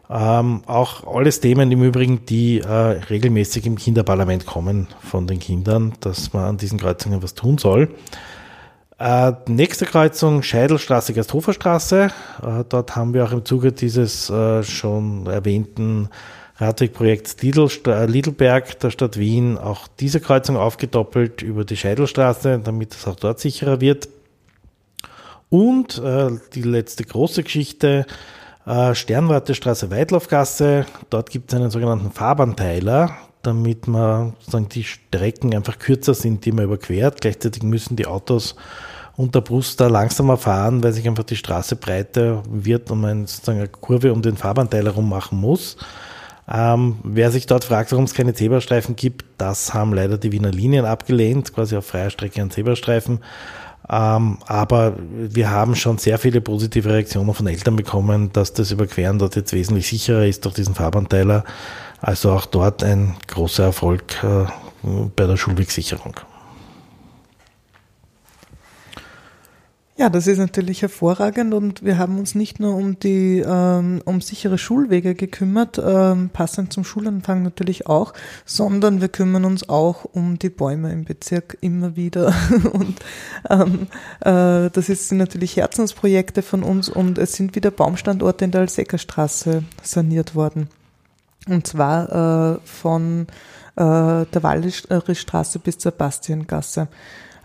Ähm, 0.09 0.61
auch 0.67 1.07
alles 1.07 1.39
Themen 1.39 1.71
im 1.71 1.81
Übrigen, 1.81 2.25
die 2.25 2.59
äh, 2.59 2.67
regelmäßig 2.67 3.65
im 3.65 3.77
Kinderparlament 3.77 4.45
kommen 4.45 4.87
von 4.99 5.25
den 5.25 5.39
Kindern, 5.39 5.93
dass 6.01 6.33
man 6.33 6.43
an 6.43 6.57
diesen 6.57 6.79
Kreuzungen 6.79 7.23
was 7.23 7.33
tun 7.33 7.57
soll. 7.57 7.89
Äh, 8.99 9.33
nächste 9.47 9.85
Kreuzung 9.85 10.43
Scheidelstraße, 10.43 11.13
Gersthoferstraße. 11.13 12.11
Äh, 12.43 12.63
dort 12.69 12.95
haben 12.95 13.13
wir 13.13 13.25
auch 13.25 13.31
im 13.31 13.43
Zuge 13.43 13.71
dieses 13.71 14.29
äh, 14.29 14.61
schon 14.63 15.25
erwähnten 15.25 16.09
Radwegprojekts 16.63 17.41
Lidl, 17.41 17.69
Lidlberg 18.07 18.79
der 18.79 18.91
Stadt 18.91 19.17
Wien 19.17 19.57
auch 19.57 19.87
diese 19.99 20.19
Kreuzung 20.19 20.57
aufgedoppelt 20.57 21.41
über 21.41 21.65
die 21.65 21.77
Scheidelstraße, 21.77 22.59
damit 22.63 22.93
es 22.93 23.07
auch 23.07 23.15
dort 23.15 23.39
sicherer 23.39 23.81
wird. 23.81 24.09
Und 25.49 25.99
äh, 25.99 26.31
die 26.53 26.63
letzte 26.63 27.03
große 27.03 27.43
Geschichte, 27.43 28.07
äh, 28.65 28.95
Sternwartestraße, 28.95 29.91
Weitlaufgasse, 29.91 30.85
dort 31.09 31.29
gibt 31.29 31.51
es 31.51 31.59
einen 31.59 31.69
sogenannten 31.69 32.11
Fahrbahnteiler, 32.11 33.15
damit 33.43 33.87
man 33.87 34.33
sozusagen 34.39 34.69
die 34.69 34.83
Strecken 34.83 35.53
einfach 35.53 35.77
kürzer 35.77 36.13
sind, 36.13 36.45
die 36.45 36.51
man 36.51 36.65
überquert. 36.65 37.21
Gleichzeitig 37.21 37.61
müssen 37.61 37.95
die 37.95 38.07
Autos 38.07 38.55
unter 39.15 39.41
Brust 39.41 39.79
da 39.79 39.87
langsamer 39.87 40.37
fahren, 40.37 40.83
weil 40.83 40.93
sich 40.93 41.07
einfach 41.07 41.23
die 41.23 41.35
Straße 41.35 41.75
breiter 41.75 42.41
wird 42.49 42.89
und 42.89 43.01
man 43.01 43.27
sozusagen 43.27 43.59
eine 43.59 43.67
Kurve 43.67 44.11
um 44.11 44.21
den 44.21 44.37
Fahrbahnteiler 44.37 44.91
rum 44.91 45.09
machen 45.09 45.39
muss. 45.39 45.77
Ähm, 46.51 46.97
wer 47.03 47.31
sich 47.31 47.45
dort 47.45 47.63
fragt, 47.63 47.91
warum 47.91 48.05
es 48.05 48.13
keine 48.13 48.33
Zebrastreifen 48.33 48.95
gibt, 48.95 49.25
das 49.37 49.73
haben 49.73 49.93
leider 49.93 50.17
die 50.17 50.31
Wiener 50.31 50.51
Linien 50.51 50.85
abgelehnt, 50.85 51.53
quasi 51.53 51.75
auf 51.75 51.85
freier 51.85 52.09
Strecke 52.09 52.41
an 52.41 52.51
Zebrastreifen. 52.51 53.19
Ähm, 53.89 54.37
aber 54.45 54.95
wir 55.09 55.51
haben 55.51 55.75
schon 55.75 55.97
sehr 55.97 56.17
viele 56.17 56.41
positive 56.41 56.89
Reaktionen 56.89 57.33
von 57.33 57.47
Eltern 57.47 57.75
bekommen, 57.75 58.31
dass 58.31 58.53
das 58.53 58.71
Überqueren 58.71 59.19
dort 59.19 59.35
jetzt 59.35 59.53
wesentlich 59.53 59.87
sicherer 59.87 60.25
ist 60.25 60.45
durch 60.45 60.55
diesen 60.55 60.75
Fahrbahnteiler. 60.75 61.43
Also 62.01 62.31
auch 62.31 62.45
dort 62.45 62.83
ein 62.83 63.15
großer 63.27 63.65
Erfolg 63.65 64.23
äh, 64.23 64.45
bei 65.15 65.25
der 65.25 65.37
Schulwegsicherung. 65.37 66.15
Ja, 69.95 70.09
das 70.09 70.25
ist 70.25 70.39
natürlich 70.39 70.81
hervorragend 70.81 71.53
und 71.53 71.85
wir 71.85 71.99
haben 71.99 72.17
uns 72.17 72.33
nicht 72.33 72.59
nur 72.59 72.75
um 72.75 72.97
die 72.97 73.43
ähm, 73.45 74.01
um 74.05 74.21
sichere 74.21 74.57
Schulwege 74.57 75.13
gekümmert, 75.13 75.79
ähm, 75.83 76.31
passend 76.33 76.73
zum 76.73 76.83
Schulanfang 76.83 77.43
natürlich 77.43 77.85
auch, 77.85 78.13
sondern 78.43 79.01
wir 79.01 79.09
kümmern 79.09 79.45
uns 79.45 79.69
auch 79.69 80.05
um 80.05 80.39
die 80.39 80.49
Bäume 80.49 80.91
im 80.91 81.03
Bezirk 81.03 81.59
immer 81.61 81.95
wieder 81.95 82.33
und 82.73 82.99
ähm, 83.51 83.87
äh, 84.21 84.71
das 84.71 84.89
ist, 84.89 85.09
sind 85.09 85.19
natürlich 85.19 85.57
Herzensprojekte 85.57 86.41
von 86.41 86.63
uns 86.63 86.89
und 86.89 87.19
es 87.19 87.33
sind 87.33 87.55
wieder 87.55 87.69
Baumstandorte 87.69 88.45
in 88.45 88.51
der 88.51 88.61
Alseckerstraße 88.61 89.63
saniert 89.83 90.33
worden 90.33 90.69
und 91.47 91.67
zwar 91.67 92.55
äh, 92.55 92.59
von 92.65 93.27
äh, 93.75 94.25
der 94.25 94.41
Wallischstraße 94.41 95.59
bis 95.59 95.77
zur 95.77 95.91
Bastiengasse. 95.91 96.87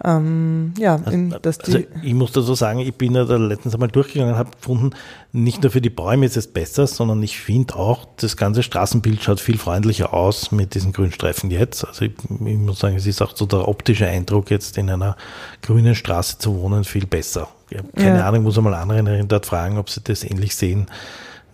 Ähm, 0.05 0.75
ja, 0.79 0.95
in, 1.11 1.35
dass 1.43 1.59
die 1.59 1.75
also 1.75 1.87
ich 2.03 2.15
muss 2.15 2.31
da 2.31 2.41
so 2.41 2.55
sagen, 2.55 2.79
ich 2.79 2.95
bin 2.95 3.17
ja 3.17 3.25
da 3.25 3.37
letztens 3.37 3.75
einmal 3.75 3.89
durchgegangen 3.89 4.35
und 4.35 4.39
habe 4.39 4.51
gefunden, 4.53 4.91
nicht 5.33 5.63
nur 5.63 5.73
für 5.73 5.81
die 5.81 5.91
Bäume 5.91 6.25
ist 6.25 6.37
es 6.37 6.47
besser, 6.47 6.87
sondern 6.87 7.21
ich 7.23 7.39
finde 7.39 7.75
auch, 7.75 8.07
das 8.17 8.37
ganze 8.37 8.63
Straßenbild 8.63 9.23
schaut 9.23 9.41
viel 9.41 9.59
freundlicher 9.59 10.15
aus 10.15 10.53
mit 10.53 10.75
diesen 10.75 10.93
Grünstreifen 10.93 11.51
jetzt. 11.51 11.85
Also 11.85 12.05
ich, 12.05 12.13
ich 12.31 12.59
muss 12.59 12.79
sagen, 12.79 12.95
es 12.95 13.07
ist 13.07 13.21
auch 13.21 13.37
so 13.37 13.45
der 13.47 13.67
optische 13.67 14.07
Eindruck 14.07 14.51
jetzt 14.51 14.79
in 14.79 14.89
einer 14.89 15.17
grünen 15.63 15.97
Straße 15.97 16.39
zu 16.39 16.61
wohnen 16.61 16.85
viel 16.85 17.07
besser. 17.07 17.49
Ich 17.71 17.79
habe 17.79 17.89
keine 17.97 18.19
ja. 18.19 18.29
Ahnung, 18.29 18.45
muss 18.45 18.57
einmal 18.57 18.75
andere 18.75 19.25
dort 19.25 19.47
fragen, 19.47 19.79
ob 19.79 19.91
sie 19.91 20.01
das 20.03 20.23
ähnlich 20.23 20.55
sehen 20.55 20.87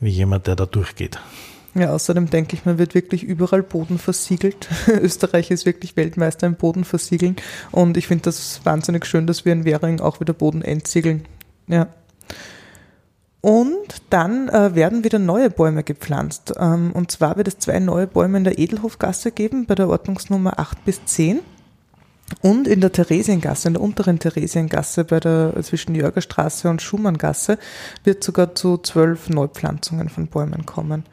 wie 0.01 0.11
jemand, 0.11 0.47
der 0.47 0.57
da 0.57 0.67
durchgeht. 0.67 1.19
Ja, 1.75 1.91
außerdem 1.91 2.31
denke 2.31 2.55
ich, 2.55 2.65
man 2.65 2.79
wird 2.79 2.95
wirklich 2.95 3.25
überall 3.25 3.63
Boden 3.63 3.99
versiegelt. 3.99 4.69
Österreich 4.87 5.51
ist 5.51 5.67
wirklich 5.67 5.97
Weltmeister 5.97 6.47
im 6.47 6.55
Boden 6.55 6.85
versiegeln. 6.85 7.37
Und 7.73 7.97
ich 7.97 8.07
finde 8.07 8.25
das 8.25 8.61
wahnsinnig 8.65 9.07
schön, 9.07 9.27
dass 9.27 9.45
wir 9.45 9.53
in 9.53 9.65
Währing 9.65 10.01
auch 10.01 10.21
wieder 10.21 10.35
Boden 10.35 10.63
entsiegeln. 10.63 11.25
Ja. 11.67 11.89
Und 13.41 14.03
dann 14.09 14.49
äh, 14.49 14.75
werden 14.75 15.05
wieder 15.05 15.19
neue 15.19 15.51
Bäume 15.51 15.83
gepflanzt. 15.83 16.55
Ähm, 16.59 16.93
und 16.93 17.11
zwar 17.11 17.37
wird 17.37 17.49
es 17.49 17.59
zwei 17.59 17.79
neue 17.81 18.07
Bäume 18.07 18.39
in 18.39 18.45
der 18.45 18.59
Edelhofgasse 18.59 19.33
geben, 19.33 19.67
bei 19.67 19.75
der 19.75 19.89
Ordnungsnummer 19.89 20.59
8 20.59 20.85
bis 20.85 21.05
10. 21.05 21.41
Und 22.41 22.67
in 22.67 22.81
der 22.81 22.93
Theresiengasse, 22.93 23.69
in 23.69 23.75
der 23.75 23.83
unteren 23.83 24.19
Theresiengasse 24.19 25.05
bei 25.05 25.21
der, 25.21 25.55
zwischen 25.63 25.95
Jörgerstraße 25.95 26.71
und 26.71 26.81
Schumanngasse 26.81 27.59
wird 28.03 28.25
sogar 28.25 28.55
zu 28.55 28.79
zwölf 28.79 29.29
Neupflanzungen 29.29 30.09
von 30.09 30.29
Bäumen 30.29 30.65
kommen. 30.65 31.05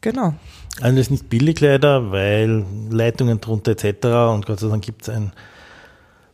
Genau. 0.00 0.34
Alles 0.80 1.10
nicht 1.10 1.28
billig 1.28 1.60
leider, 1.60 2.10
weil 2.10 2.64
Leitungen 2.90 3.40
drunter 3.40 3.72
etc. 3.72 4.06
Und 4.32 4.46
Gott 4.46 4.60
sei 4.60 4.68
Dank 4.68 4.84
gibt 4.84 5.02
es 5.02 5.08
ein 5.10 5.32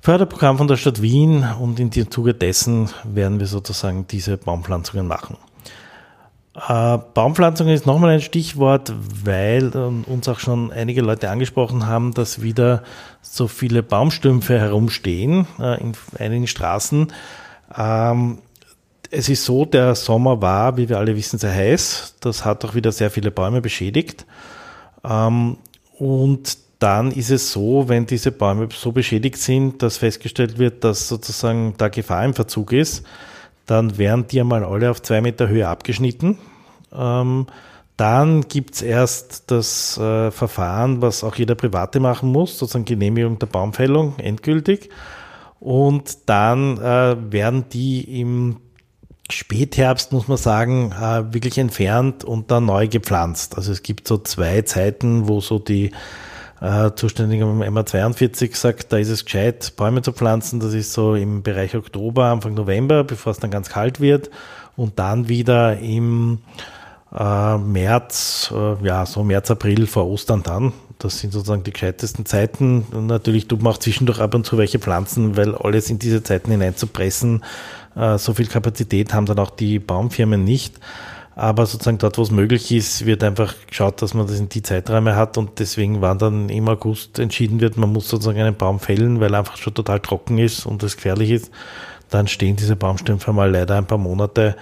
Förderprogramm 0.00 0.56
von 0.56 0.68
der 0.68 0.76
Stadt 0.76 1.02
Wien 1.02 1.44
und 1.60 1.80
in 1.80 1.90
dem 1.90 2.10
Zuge 2.10 2.32
dessen 2.32 2.88
werden 3.02 3.40
wir 3.40 3.48
sozusagen 3.48 4.06
diese 4.06 4.36
Baumpflanzungen 4.36 5.08
machen. 5.08 5.36
Äh, 6.68 6.98
Baumpflanzungen 7.12 7.74
ist 7.74 7.86
nochmal 7.86 8.10
ein 8.10 8.20
Stichwort, 8.20 8.92
weil 9.24 9.72
äh, 9.74 10.10
uns 10.10 10.28
auch 10.28 10.38
schon 10.38 10.70
einige 10.72 11.02
Leute 11.02 11.28
angesprochen 11.28 11.86
haben, 11.86 12.14
dass 12.14 12.40
wieder 12.40 12.84
so 13.20 13.48
viele 13.48 13.82
Baumstümpfe 13.82 14.58
herumstehen 14.58 15.46
äh, 15.58 15.80
in 15.80 15.92
einigen 16.18 16.46
Straßen. 16.46 17.12
Ähm, 17.76 18.38
es 19.16 19.30
ist 19.30 19.44
so, 19.44 19.64
der 19.64 19.94
Sommer 19.94 20.42
war, 20.42 20.76
wie 20.76 20.88
wir 20.88 20.98
alle 20.98 21.16
wissen, 21.16 21.38
sehr 21.38 21.52
heiß. 21.52 22.16
Das 22.20 22.44
hat 22.44 22.64
auch 22.64 22.74
wieder 22.74 22.92
sehr 22.92 23.10
viele 23.10 23.30
Bäume 23.30 23.62
beschädigt. 23.62 24.26
Ähm, 25.02 25.56
und 25.98 26.58
dann 26.78 27.10
ist 27.10 27.30
es 27.30 27.50
so, 27.50 27.88
wenn 27.88 28.04
diese 28.04 28.30
Bäume 28.30 28.68
so 28.70 28.92
beschädigt 28.92 29.38
sind, 29.38 29.82
dass 29.82 29.96
festgestellt 29.96 30.58
wird, 30.58 30.84
dass 30.84 31.08
sozusagen 31.08 31.74
da 31.78 31.88
Gefahr 31.88 32.24
im 32.26 32.34
Verzug 32.34 32.72
ist, 32.72 33.06
dann 33.64 33.96
werden 33.96 34.26
die 34.28 34.40
einmal 34.40 34.62
alle 34.62 34.90
auf 34.90 35.00
zwei 35.00 35.22
Meter 35.22 35.48
Höhe 35.48 35.66
abgeschnitten. 35.66 36.36
Ähm, 36.92 37.46
dann 37.96 38.42
gibt's 38.42 38.82
erst 38.82 39.50
das 39.50 39.96
äh, 39.96 40.30
Verfahren, 40.30 41.00
was 41.00 41.24
auch 41.24 41.36
jeder 41.36 41.54
Private 41.54 42.00
machen 42.00 42.30
muss, 42.30 42.58
sozusagen 42.58 42.84
Genehmigung 42.84 43.38
der 43.38 43.46
Baumfällung 43.46 44.18
endgültig. 44.18 44.90
Und 45.58 46.28
dann 46.28 46.76
äh, 46.76 47.16
werden 47.32 47.70
die 47.70 48.20
im 48.20 48.58
Spätherbst, 49.30 50.12
muss 50.12 50.28
man 50.28 50.38
sagen, 50.38 50.92
äh, 50.92 51.32
wirklich 51.32 51.58
entfernt 51.58 52.24
und 52.24 52.50
dann 52.50 52.66
neu 52.66 52.88
gepflanzt. 52.88 53.56
Also 53.56 53.72
es 53.72 53.82
gibt 53.82 54.06
so 54.06 54.18
zwei 54.18 54.62
Zeiten, 54.62 55.28
wo 55.28 55.40
so 55.40 55.58
die 55.58 55.90
äh, 56.60 56.92
zuständig 56.94 57.42
am 57.42 57.60
MA42 57.60 58.56
sagt, 58.56 58.92
da 58.92 58.98
ist 58.98 59.10
es 59.10 59.24
gescheit, 59.24 59.74
Bäume 59.76 60.02
zu 60.02 60.12
pflanzen. 60.12 60.60
Das 60.60 60.74
ist 60.74 60.92
so 60.92 61.14
im 61.14 61.42
Bereich 61.42 61.74
Oktober, 61.74 62.26
Anfang 62.26 62.54
November, 62.54 63.04
bevor 63.04 63.32
es 63.32 63.38
dann 63.38 63.50
ganz 63.50 63.68
kalt 63.68 64.00
wird. 64.00 64.30
Und 64.76 64.98
dann 64.98 65.28
wieder 65.28 65.78
im 65.78 66.38
äh, 67.14 67.58
März, 67.58 68.52
äh, 68.54 68.86
ja, 68.86 69.06
so 69.06 69.24
März, 69.24 69.50
April 69.50 69.86
vor 69.86 70.06
Ostern 70.06 70.42
dann. 70.42 70.72
Das 70.98 71.18
sind 71.18 71.32
sozusagen 71.32 71.62
die 71.62 71.72
gescheitesten 71.72 72.24
Zeiten. 72.24 72.86
Und 72.92 73.06
natürlich 73.06 73.48
tut 73.48 73.62
man 73.62 73.74
auch 73.74 73.78
zwischendurch 73.78 74.20
ab 74.20 74.34
und 74.34 74.46
zu 74.46 74.56
welche 74.56 74.78
Pflanzen, 74.78 75.36
weil 75.36 75.54
alles 75.54 75.90
in 75.90 75.98
diese 75.98 76.22
Zeiten 76.22 76.50
hineinzupressen, 76.50 77.42
so 78.18 78.34
viel 78.34 78.46
Kapazität 78.46 79.14
haben 79.14 79.26
dann 79.26 79.38
auch 79.38 79.50
die 79.50 79.78
Baumfirmen 79.78 80.44
nicht. 80.44 80.78
Aber 81.34 81.66
sozusagen 81.66 81.98
dort, 81.98 82.16
wo 82.16 82.22
es 82.22 82.30
möglich 82.30 82.72
ist, 82.72 83.04
wird 83.04 83.22
einfach 83.22 83.54
geschaut, 83.66 84.00
dass 84.00 84.14
man 84.14 84.26
das 84.26 84.40
in 84.40 84.48
die 84.48 84.62
Zeiträume 84.62 85.16
hat 85.16 85.36
und 85.36 85.58
deswegen 85.58 86.00
war 86.00 86.14
dann 86.16 86.48
im 86.48 86.66
August 86.66 87.18
entschieden 87.18 87.60
wird, 87.60 87.76
man 87.76 87.92
muss 87.92 88.08
sozusagen 88.08 88.40
einen 88.40 88.56
Baum 88.56 88.80
fällen, 88.80 89.20
weil 89.20 89.34
er 89.34 89.40
einfach 89.40 89.58
schon 89.58 89.74
total 89.74 90.00
trocken 90.00 90.38
ist 90.38 90.64
und 90.64 90.82
es 90.82 90.96
gefährlich 90.96 91.30
ist. 91.30 91.50
Dann 92.08 92.26
stehen 92.26 92.56
diese 92.56 92.74
Baumstümpfe 92.74 93.34
mal 93.34 93.50
leider 93.50 93.76
ein 93.76 93.86
paar 93.86 93.98
Monate 93.98 94.56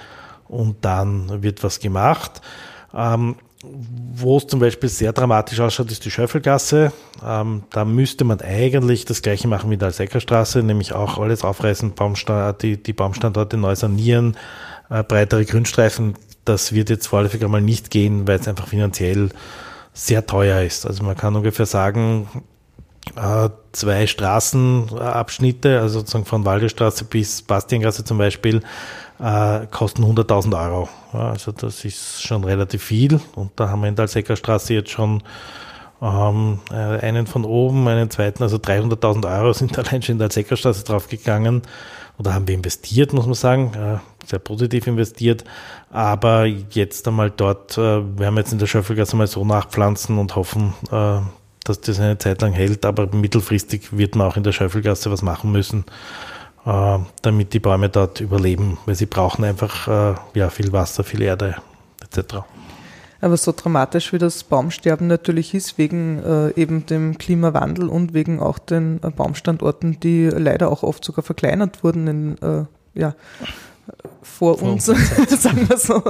und 0.49 0.85
dann 0.85 1.45
wird 1.45 1.63
was 1.63 1.79
gemacht. 1.79 2.41
Ähm, 2.93 3.37
wo 4.17 4.37
es 4.37 4.47
zum 4.47 4.61
Beispiel 4.61 4.89
sehr 4.89 5.13
dramatisch 5.13 5.61
ausschaut, 5.61 5.91
ist 5.91 6.05
die 6.05 6.11
Schöffelgasse. 6.11 6.93
Ähm, 7.25 7.65
da 7.71 7.85
müsste 7.85 8.25
man 8.25 8.41
eigentlich 8.41 9.05
das 9.05 9.23
gleiche 9.23 9.49
machen 9.49 9.71
wie 9.71 9.75
in 9.75 9.81
der 9.81 9.89
Alseckerstraße, 9.89 10.63
nämlich 10.63 10.93
auch 10.93 11.19
alles 11.19 11.43
aufreißen, 11.43 11.95
Baumstand, 11.95 12.63
die, 12.63 12.83
die 12.83 12.93
Baumstandorte 12.93 13.57
neu 13.57 13.75
sanieren, 13.75 14.37
äh, 14.91 15.03
breitere 15.03 15.45
Grünstreifen 15.45 16.15
das 16.45 16.73
wird 16.73 16.91
jetzt 16.91 17.07
vorläufig 17.07 17.43
einmal 17.45 17.61
nicht 17.61 17.91
gehen, 17.91 18.29
weil 18.29 18.39
es 18.39 18.49
einfach 18.49 18.69
finanziell 18.69 19.31
sehr 19.93 20.27
teuer 20.27 20.63
ist. 20.63 20.87
Also 20.87 21.03
man 21.05 21.17
kann 21.17 21.37
ungefähr 21.37 21.67
sagen, 21.67 22.29
äh, 23.17 23.49
zwei 23.73 24.07
Straßenabschnitte, 24.07 25.81
also 25.81 26.01
sozusagen 26.01 26.25
von 26.25 26.45
Waldestraße 26.45 27.05
bis 27.05 27.43
Bastiengasse 27.43 28.05
zum 28.05 28.19
Beispiel, 28.19 28.63
äh, 29.21 29.67
kosten 29.71 30.05
100.000 30.05 30.65
Euro. 30.65 30.89
also 31.13 31.53
das 31.53 31.85
ist 31.85 32.23
schon 32.23 32.45
relativ 32.45 32.83
viel. 32.83 33.21
Und 33.35 33.53
da 33.57 33.69
haben 33.69 33.83
wir 33.83 33.89
in 33.89 33.97
der 33.97 34.05
Alseckerstraße 34.05 34.75
jetzt 34.75 34.91
schon 34.91 35.23
ähm, 36.03 36.59
äh, 36.71 36.75
einen 36.75 37.27
von 37.27 37.45
oben, 37.45 37.87
einen 37.89 38.11
zweiten, 38.11 38.43
also 38.43 38.57
300.000 38.57 39.39
Euro 39.39 39.53
sind 39.53 39.79
allein 39.79 40.03
schon 40.03 40.15
in 40.15 40.19
der 40.19 40.27
Alseckerstraße 40.27 40.85
draufgegangen 40.85 41.63
oder 42.19 42.35
haben 42.35 42.47
wir 42.47 42.55
investiert, 42.55 43.13
muss 43.13 43.27
man 43.27 43.35
sagen, 43.35 44.01
sehr 44.27 44.39
positiv 44.39 44.87
investiert. 44.87 45.45
Aber 45.91 46.47
jetzt 46.47 47.07
einmal 47.07 47.31
dort, 47.31 47.79
äh, 47.79 47.81
werden 48.19 48.35
wir 48.35 48.41
jetzt 48.41 48.53
in 48.53 48.59
der 48.59 48.67
Schöffelgasse 48.67 49.17
mal 49.17 49.27
so 49.27 49.45
nachpflanzen 49.45 50.19
und 50.19 50.35
hoffen, 50.37 50.75
äh, 50.91 51.21
dass 51.65 51.81
das 51.81 52.01
eine 52.01 52.19
Zeit 52.19 52.43
lang 52.43 52.53
hält. 52.53 52.85
Aber 52.85 53.07
mittelfristig 53.15 53.97
wird 53.97 54.17
man 54.17 54.27
auch 54.27 54.37
in 54.37 54.43
der 54.43 54.53
Schöffelgasse 54.53 55.11
was 55.11 55.23
machen 55.23 55.53
müssen, 55.53 55.85
damit 56.65 57.53
die 57.53 57.61
Bäume 57.61 57.91
dort 57.91 58.21
überleben, 58.21 58.79
weil 58.87 58.95
sie 58.95 59.07
brauchen 59.07 59.45
einfach 59.45 60.17
ja, 60.35 60.49
viel 60.49 60.73
Wasser, 60.73 61.05
viel 61.05 61.21
Erde 61.21 61.57
etc. 62.03 62.37
Aber 63.25 63.39
so 63.39 63.55
dramatisch 63.57 64.13
wie 64.13 64.19
das 64.19 64.45
Baumsterben 64.45 65.07
natürlich 65.07 65.55
ist, 65.55 65.79
wegen 65.79 66.23
äh, 66.23 66.51
eben 66.61 66.85
dem 66.85 67.17
Klimawandel 67.17 67.89
und 67.89 68.13
wegen 68.13 68.39
auch 68.39 68.59
den 68.59 69.01
äh, 69.03 69.09
Baumstandorten, 69.09 69.99
die 69.99 70.27
leider 70.27 70.71
auch 70.71 70.83
oft 70.83 71.03
sogar 71.03 71.23
verkleinert 71.23 71.83
wurden 71.83 72.07
in, 72.07 72.43
äh, 72.43 72.65
ja, 72.93 73.15
vor, 74.23 74.59
vor 74.59 74.73
uns, 74.73 74.85
sagen 75.29 75.69
wir 75.69 75.77
so, 75.77 76.03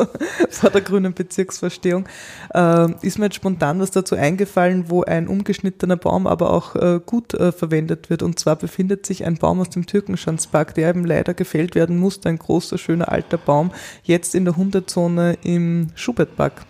vor 0.51 0.71
der 0.71 0.81
grünen 0.81 1.15
Bezirksverstehung, 1.15 2.07
äh, 2.55 2.93
ist 3.03 3.19
mir 3.19 3.27
jetzt 3.27 3.37
spontan 3.37 3.81
was 3.81 3.91
dazu 3.91 4.15
eingefallen, 4.15 4.89
wo 4.89 5.03
ein 5.03 5.29
umgeschnittener 5.29 5.97
Baum 5.97 6.27
aber 6.27 6.51
auch 6.51 6.77
äh, 6.77 7.01
gut 7.05 7.35
äh, 7.35 7.53
verwendet 7.53 8.11
wird. 8.11 8.23
Und 8.23 8.39
zwar 8.39 8.57
befindet 8.57 9.07
sich 9.07 9.25
ein 9.25 9.37
Baum 9.37 9.61
aus 9.61 9.71
dem 9.71 9.87
Türkenschanzpark, 9.87 10.75
der 10.75 10.91
eben 10.91 11.05
leider 11.05 11.35
gefällt 11.35 11.75
werden 11.75 11.99
musste, 11.99 12.29
ein 12.29 12.39
großer, 12.39 12.79
schöner 12.79 13.11
alter 13.11 13.39
Baum, 13.39 13.73
jetzt 14.03 14.35
in 14.35 14.45
der 14.45 14.57
Hundezone 14.57 15.37
im 15.43 15.89
Schubertpark. 15.95 16.63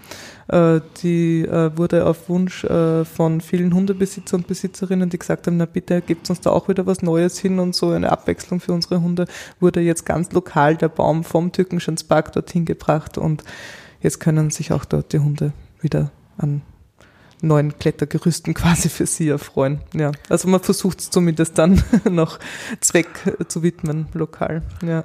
Äh, 0.48 0.80
die 1.02 1.42
äh, 1.42 1.76
wurde 1.76 2.06
auf 2.06 2.28
Wunsch 2.28 2.64
äh, 2.64 3.04
von 3.04 3.40
vielen 3.40 3.74
Hundebesitzer 3.74 4.36
und 4.36 4.46
Besitzerinnen, 4.46 5.10
die 5.10 5.18
gesagt 5.18 5.46
haben, 5.46 5.56
na 5.56 5.66
bitte 5.66 6.02
gebt 6.02 6.28
uns 6.28 6.40
da 6.40 6.50
auch 6.50 6.68
wieder 6.68 6.86
was 6.86 7.02
Neues 7.02 7.38
hin 7.38 7.58
und 7.58 7.74
so 7.74 7.90
eine 7.90 8.12
Abwechslung 8.12 8.60
für 8.60 8.72
unsere 8.72 9.00
Hunde, 9.00 9.26
wurde 9.60 9.80
jetzt 9.80 10.04
ganz 10.04 10.32
lokal 10.32 10.76
der 10.76 10.88
Baum 10.88 11.24
vom 11.24 11.52
Türkenschanzpark 11.52 12.32
dorthin 12.32 12.64
gebracht 12.64 13.16
und 13.16 13.42
jetzt 14.00 14.20
können 14.20 14.50
sich 14.50 14.72
auch 14.72 14.84
dort 14.84 15.12
die 15.12 15.20
Hunde 15.20 15.52
wieder 15.80 16.10
an 16.36 16.62
neuen 17.40 17.78
Klettergerüsten 17.78 18.54
quasi 18.54 18.88
für 18.88 19.06
sie 19.06 19.28
erfreuen. 19.28 19.80
Ja, 19.94 20.12
also 20.28 20.48
man 20.48 20.60
versucht 20.60 21.00
es 21.00 21.10
zumindest 21.10 21.58
dann 21.58 21.82
noch 22.10 22.38
Zweck 22.80 23.08
zu 23.48 23.62
widmen, 23.62 24.06
lokal. 24.12 24.62
Ja. 24.82 25.04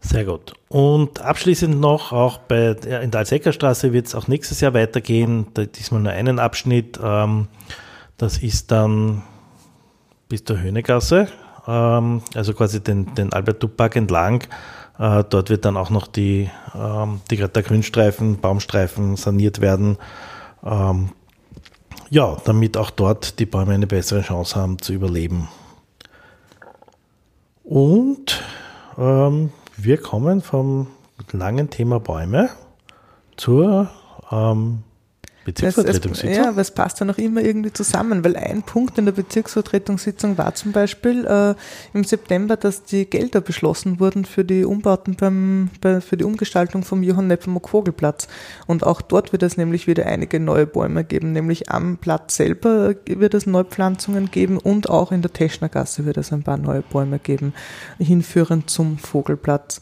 Sehr 0.00 0.24
gut. 0.24 0.54
Und 0.68 1.20
abschließend 1.20 1.78
noch, 1.78 2.12
auch 2.12 2.38
bei, 2.38 2.70
in 2.70 3.10
der 3.10 3.20
Alseckerstraße 3.20 3.92
wird 3.92 4.06
es 4.06 4.14
auch 4.14 4.28
nächstes 4.28 4.60
Jahr 4.60 4.72
weitergehen. 4.72 5.46
Da 5.54 5.64
diesmal 5.64 6.00
nur 6.00 6.12
einen 6.12 6.38
Abschnitt. 6.38 6.98
Ähm, 7.02 7.48
das 8.16 8.38
ist 8.38 8.70
dann 8.70 9.22
bis 10.28 10.44
zur 10.44 10.60
Höhnegasse, 10.60 11.28
ähm, 11.66 12.22
also 12.34 12.54
quasi 12.54 12.80
den, 12.80 13.14
den 13.14 13.32
Albert-Dupp-Park 13.32 13.96
entlang. 13.96 14.42
Äh, 14.98 15.24
dort 15.28 15.50
wird 15.50 15.64
dann 15.64 15.76
auch 15.76 15.90
noch 15.90 16.06
die, 16.06 16.50
ähm, 16.74 17.20
die, 17.30 17.36
der 17.36 17.62
Grünstreifen, 17.62 18.38
Baumstreifen 18.40 19.16
saniert 19.16 19.60
werden. 19.60 19.98
Ähm, 20.64 21.10
ja, 22.10 22.36
damit 22.44 22.76
auch 22.76 22.90
dort 22.90 23.38
die 23.38 23.46
Bäume 23.46 23.72
eine 23.72 23.86
bessere 23.86 24.22
Chance 24.22 24.56
haben 24.56 24.80
zu 24.80 24.92
überleben. 24.92 25.48
Und 27.64 28.42
ähm, 28.98 29.52
wir 29.84 29.96
kommen 29.96 30.42
vom 30.42 30.88
langen 31.32 31.70
Thema 31.70 32.00
Bäume 32.00 32.50
zur 33.36 33.88
ähm, 34.30 34.82
Bezirksvertretungssitzung. 35.44 36.34
ja, 36.34 36.48
aber 36.50 36.60
es 36.60 36.70
passt 36.70 37.00
ja 37.00 37.06
noch 37.06 37.16
immer 37.16 37.40
irgendwie 37.40 37.72
zusammen, 37.72 38.22
weil 38.24 38.36
ein 38.36 38.62
Punkt 38.62 38.98
in 38.98 39.06
der 39.06 39.12
Bezirksvertretungssitzung 39.12 40.36
war 40.36 40.54
zum 40.54 40.72
Beispiel 40.72 41.24
äh, 41.24 41.54
im 41.94 42.04
September, 42.04 42.56
dass 42.56 42.82
die 42.82 43.06
Gelder 43.06 43.40
beschlossen 43.40 44.00
wurden 44.00 44.26
für 44.26 44.44
die 44.44 44.64
Umbauten 44.64 45.16
beim, 45.16 45.70
bei, 45.80 46.02
für 46.02 46.18
die 46.18 46.24
Umgestaltung 46.24 46.84
vom 46.84 47.02
Johann 47.02 47.28
Nepomuk 47.28 47.70
Vogelplatz. 47.70 48.28
Und 48.66 48.84
auch 48.84 49.00
dort 49.00 49.32
wird 49.32 49.42
es 49.42 49.56
nämlich 49.56 49.86
wieder 49.86 50.06
einige 50.06 50.40
neue 50.40 50.66
Bäume 50.66 51.04
geben, 51.04 51.32
nämlich 51.32 51.70
am 51.70 51.96
Platz 51.96 52.36
selber 52.36 52.94
wird 53.06 53.32
es 53.32 53.46
Neupflanzungen 53.46 54.30
geben 54.30 54.58
und 54.58 54.90
auch 54.90 55.10
in 55.10 55.22
der 55.22 55.32
Teschnergasse 55.32 56.04
wird 56.04 56.18
es 56.18 56.32
ein 56.32 56.42
paar 56.42 56.58
neue 56.58 56.82
Bäume 56.82 57.18
geben, 57.18 57.54
hinführend 57.98 58.68
zum 58.68 58.98
Vogelplatz. 58.98 59.80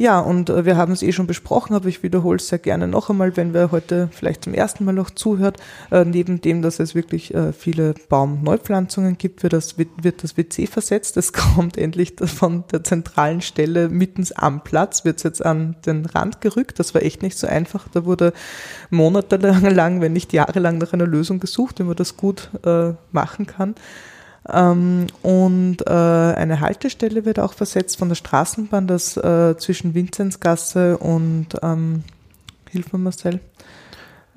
Ja, 0.00 0.20
und 0.20 0.48
äh, 0.48 0.64
wir 0.64 0.76
haben 0.76 0.92
es 0.92 1.02
eh 1.02 1.10
schon 1.10 1.26
besprochen, 1.26 1.74
aber 1.74 1.88
ich 1.88 2.04
wiederhole 2.04 2.36
es 2.36 2.46
sehr 2.46 2.60
gerne 2.60 2.86
noch 2.86 3.10
einmal, 3.10 3.36
wenn 3.36 3.52
wer 3.52 3.72
heute 3.72 4.08
vielleicht 4.12 4.44
zum 4.44 4.54
ersten 4.54 4.84
Mal 4.84 4.92
noch 4.92 5.10
zuhört. 5.10 5.58
Äh, 5.90 6.04
neben 6.04 6.40
dem, 6.40 6.62
dass 6.62 6.78
es 6.78 6.94
wirklich 6.94 7.34
äh, 7.34 7.52
viele 7.52 7.94
Baumneupflanzungen 8.08 9.18
gibt, 9.18 9.42
wird 9.42 9.54
das, 9.54 9.76
wird 9.76 10.22
das 10.22 10.36
WC 10.36 10.68
versetzt. 10.68 11.16
Es 11.16 11.32
kommt 11.34 11.76
endlich 11.76 12.14
von 12.24 12.62
der 12.70 12.84
zentralen 12.84 13.40
Stelle 13.40 13.88
mittens 13.88 14.30
am 14.30 14.62
Platz, 14.62 15.04
wird 15.04 15.16
es 15.16 15.24
jetzt 15.24 15.44
an 15.44 15.74
den 15.84 16.06
Rand 16.06 16.40
gerückt. 16.40 16.78
Das 16.78 16.94
war 16.94 17.02
echt 17.02 17.22
nicht 17.22 17.36
so 17.36 17.48
einfach. 17.48 17.88
Da 17.88 18.04
wurde 18.04 18.32
monatelang, 18.90 20.00
wenn 20.00 20.12
nicht 20.12 20.32
jahrelang 20.32 20.78
nach 20.78 20.92
einer 20.92 21.08
Lösung 21.08 21.40
gesucht, 21.40 21.80
wie 21.80 21.84
man 21.84 21.96
das 21.96 22.16
gut 22.16 22.50
äh, 22.64 22.92
machen 23.10 23.48
kann. 23.48 23.74
Ähm, 24.50 25.06
und 25.22 25.86
äh, 25.86 25.90
eine 25.92 26.60
Haltestelle 26.60 27.24
wird 27.24 27.38
auch 27.38 27.52
versetzt 27.52 27.98
von 27.98 28.08
der 28.08 28.16
Straßenbahn, 28.16 28.86
das 28.86 29.16
äh, 29.16 29.56
zwischen 29.58 29.94
Vinzenzgasse 29.94 30.98
und, 30.98 31.48
ähm, 31.62 32.04
hilf 32.70 32.92
mir 32.92 32.98
Marcel, 32.98 33.40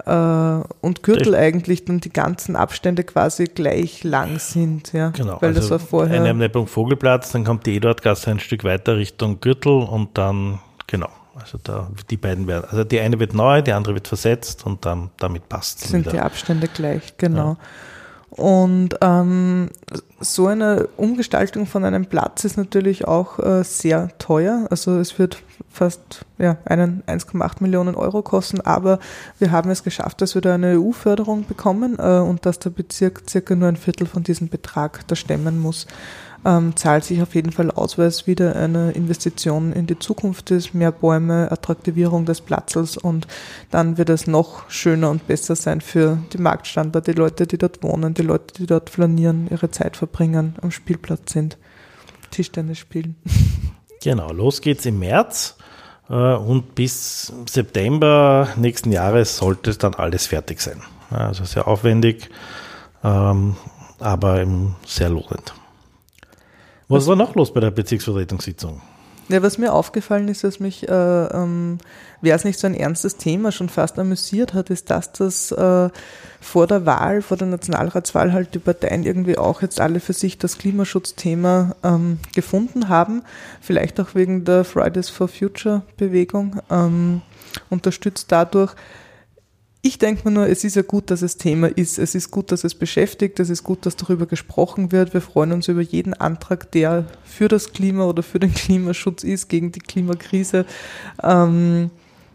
äh, 0.06 0.64
und 0.82 1.04
Gürtel 1.04 1.36
eigentlich 1.36 1.86
dann 1.86 2.00
die 2.00 2.12
ganzen 2.12 2.56
Abstände 2.56 3.04
quasi 3.04 3.46
gleich 3.46 4.04
lang 4.04 4.40
sind. 4.40 4.94
Ja, 4.94 5.10
genau, 5.10 5.38
weil 5.42 5.50
also 5.50 5.62
das 5.62 5.72
war 5.72 5.80
vorher. 5.80 6.20
Eine 6.20 6.32
am 6.32 6.38
Neppung 6.38 6.68
Vogelplatz, 6.68 7.32
dann 7.32 7.44
kommt 7.44 7.66
die 7.66 7.76
Eduardgasse 7.76 8.32
ein 8.32 8.40
Stück 8.40 8.64
weiter 8.64 8.98
Richtung 8.98 9.40
Gürtel 9.40 9.72
und 9.72 10.18
dann, 10.18 10.60
genau. 10.88 11.10
Also 11.34 11.58
da, 11.64 11.90
die 12.10 12.18
beiden 12.18 12.46
werden, 12.48 12.66
also 12.70 12.84
die 12.84 13.00
eine 13.00 13.18
wird 13.20 13.34
neu, 13.34 13.62
die 13.62 13.72
andere 13.72 13.96
wird 13.96 14.08
versetzt 14.08 14.66
und 14.66 14.86
dann 14.86 15.12
damit 15.18 15.48
passt 15.48 15.82
es. 15.82 15.90
Sind 15.90 16.02
wieder. 16.02 16.12
die 16.12 16.20
Abstände 16.20 16.68
gleich, 16.68 17.16
genau. 17.18 17.52
Ja. 17.52 17.58
Und 18.32 18.96
ähm, 19.02 19.70
so 20.22 20.48
eine 20.48 20.88
Umgestaltung 20.96 21.66
von 21.66 21.84
einem 21.84 22.06
Platz 22.06 22.46
ist 22.46 22.56
natürlich 22.58 23.06
auch 23.06 23.40
äh, 23.40 23.64
sehr 23.64 24.10
teuer. 24.20 24.68
Also 24.70 25.00
es 25.00 25.20
wird 25.20 25.44
fast 25.70 26.26
ja, 26.38 26.58
1,8 26.66 27.56
Millionen 27.60 27.96
Euro 27.96 28.22
kosten, 28.22 28.62
aber 28.62 29.00
wir 29.40 29.52
haben 29.52 29.70
es 29.70 29.84
geschafft, 29.84 30.22
dass 30.22 30.34
wir 30.34 30.42
da 30.42 30.56
eine 30.56 30.80
EU-Förderung 30.80 31.46
bekommen 31.46 31.98
äh, 32.00 32.20
und 32.20 32.46
dass 32.46 32.60
der 32.60 32.70
Bezirk 32.70 33.24
circa 33.30 33.54
nur 33.56 33.68
ein 33.68 33.76
Viertel 33.76 34.08
von 34.08 34.24
diesem 34.24 34.48
Betrag 34.48 35.06
da 35.08 35.16
stemmen 35.16 35.60
muss 35.60 35.86
ähm, 36.46 36.76
zahlt 36.76 37.04
sich 37.04 37.22
auf 37.22 37.36
jeden 37.36 37.52
Fall 37.52 37.72
aus, 37.72 37.98
weil 37.98 38.08
es 38.08 38.28
wieder 38.28 38.56
eine 38.56 38.92
Investition 38.92 39.74
in 39.74 39.88
die 39.88 40.00
Zukunft 40.00 40.52
ist, 40.52 40.74
mehr 40.74 40.92
Bäume, 40.92 41.52
Attraktivierung 41.52 42.26
des 42.26 42.42
Platzes 42.42 42.98
und 42.98 43.28
dann 43.70 43.98
wird 43.98 44.10
es 44.10 44.28
noch 44.28 44.70
schöner 44.70 45.10
und 45.10 45.28
besser 45.28 45.56
sein 45.56 45.82
für 45.82 46.18
die 46.34 46.40
Marktstandard, 46.40 47.08
die 47.08 47.14
Leute, 47.14 47.46
die 47.46 47.58
dort 47.58 47.84
wohnen, 47.84 48.14
die 48.14 48.24
Leute, 48.24 48.54
die 48.56 48.66
dort 48.66 48.90
flanieren, 48.90 49.48
ihre 49.50 49.72
Zeit 49.72 49.98
verbringen, 49.98 50.56
am 50.62 50.72
Spielplatz 50.72 51.34
sind, 51.34 51.58
Tischtennis 52.32 52.78
spielen. 52.78 53.16
Genau, 54.04 54.32
los 54.32 54.62
geht's 54.62 54.88
im 54.88 54.98
März 54.98 55.58
äh, 56.10 56.14
und 56.16 56.74
bis 56.74 57.32
September 57.48 58.48
nächsten 58.56 58.92
Jahres 58.92 59.38
sollte 59.38 59.78
dann 59.78 59.94
alles 59.94 60.26
fertig 60.26 60.60
sein. 60.60 60.82
Also 61.12 61.44
sehr 61.46 61.68
aufwendig, 61.68 62.32
ähm, 63.04 63.56
aber 64.00 64.44
sehr 64.88 65.10
lohnend. 65.10 65.54
Was, 66.92 67.08
war 67.08 67.16
noch 67.16 67.36
los 67.36 67.54
bei 67.54 67.62
der 67.62 67.72
Bezirksvertretungssitzung? 67.72 68.82
Ja, 69.30 69.42
was 69.42 69.58
mir 69.58 69.72
aufgefallen 69.72 70.28
ist, 70.28 70.44
dass 70.44 70.60
mich, 70.60 70.90
äh, 70.90 70.92
ähm, 70.92 71.78
wer 72.20 72.36
es 72.36 72.44
nicht 72.44 72.60
so 72.60 72.68
ein 72.68 72.74
ernstes 72.74 73.16
Thema 73.16 73.54
schon 73.54 73.70
fast 73.70 73.98
amüsiert 73.98 74.54
hat, 74.54 74.70
ist, 74.70 74.90
dass 74.90 75.14
das 75.14 75.54
äh, 75.54 75.90
vor 76.42 76.68
der 76.68 76.86
Wahl, 76.86 77.22
vor 77.22 77.38
der 77.38 77.48
Nationalratswahl 77.48 78.34
halt 78.34 78.54
die 78.56 78.60
Parteien 78.60 79.06
irgendwie 79.06 79.38
auch 79.38 79.62
jetzt 79.62 79.80
alle 79.80 80.02
für 80.02 80.12
sich 80.12 80.38
das 80.38 80.58
Klimaschutzthema 80.58 81.78
ähm, 81.82 82.20
gefunden 82.36 82.90
haben. 82.90 83.24
Vielleicht 83.62 83.98
auch 84.02 84.14
wegen 84.14 84.44
der 84.44 84.66
Fridays 84.66 85.10
for 85.10 85.30
Future 85.30 85.84
Bewegung, 85.96 86.60
ähm, 86.70 87.22
unterstützt 87.70 88.34
dadurch 88.34 88.76
ich 89.84 89.98
denke 89.98 90.30
mir 90.30 90.32
nur, 90.32 90.48
es 90.48 90.64
ist 90.64 90.76
ja 90.76 90.84
gut, 90.84 91.10
dass 91.10 91.24
es 91.24 91.38
Thema 91.38 91.68
ist. 91.68 91.98
Es 91.98 92.14
ist 92.14 92.30
gut, 92.30 92.52
dass 92.52 92.64
es 92.64 92.76
beschäftigt. 92.76 93.40
Es 93.40 93.50
ist 93.50 93.64
gut, 93.64 93.86
dass 93.86 93.96
darüber 93.96 94.28
gesprochen 94.28 94.92
wird. 94.92 95.16
Wir 95.16 95.22
freuen 95.22 95.52
uns 95.52 95.68
über 95.68 95.82
jeden 95.82 96.14
Antrag, 96.14 96.72
der 96.72 97.06
für 97.24 97.48
das 97.48 97.74
Klima 97.74 98.06
oder 98.06 98.22
für 98.22 98.40
den 98.40 98.54
Klimaschutz 98.54 99.24
ist, 99.24 99.50
gegen 99.50 99.72
die 99.72 99.80
Klimakrise. 99.80 100.66
Ähm, 101.24 101.90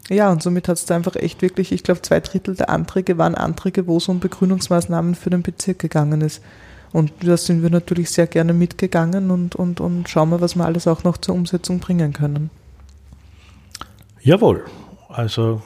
ja, 0.09 0.29
und 0.29 0.43
somit 0.43 0.67
hat 0.67 0.77
es 0.77 0.85
da 0.85 0.95
einfach 0.95 1.15
echt 1.15 1.41
wirklich, 1.41 1.71
ich 1.71 1.83
glaube, 1.83 2.01
zwei 2.01 2.19
Drittel 2.19 2.55
der 2.55 2.69
Anträge 2.69 3.17
waren 3.17 3.35
Anträge, 3.35 3.87
wo 3.87 3.97
es 3.97 4.09
um 4.09 4.19
Begrünungsmaßnahmen 4.19 5.15
für 5.15 5.29
den 5.29 5.41
Bezirk 5.41 5.79
gegangen 5.79 6.21
ist. 6.21 6.41
Und 6.91 7.11
da 7.21 7.37
sind 7.37 7.63
wir 7.63 7.69
natürlich 7.69 8.09
sehr 8.09 8.27
gerne 8.27 8.53
mitgegangen 8.53 9.31
und, 9.31 9.55
und, 9.55 9.79
und 9.79 10.09
schauen 10.09 10.29
wir, 10.29 10.41
was 10.41 10.55
wir 10.55 10.65
alles 10.65 10.87
auch 10.87 11.03
noch 11.03 11.17
zur 11.17 11.35
Umsetzung 11.35 11.79
bringen 11.79 12.11
können. 12.13 12.49
Jawohl. 14.21 14.65
Also 15.17 15.63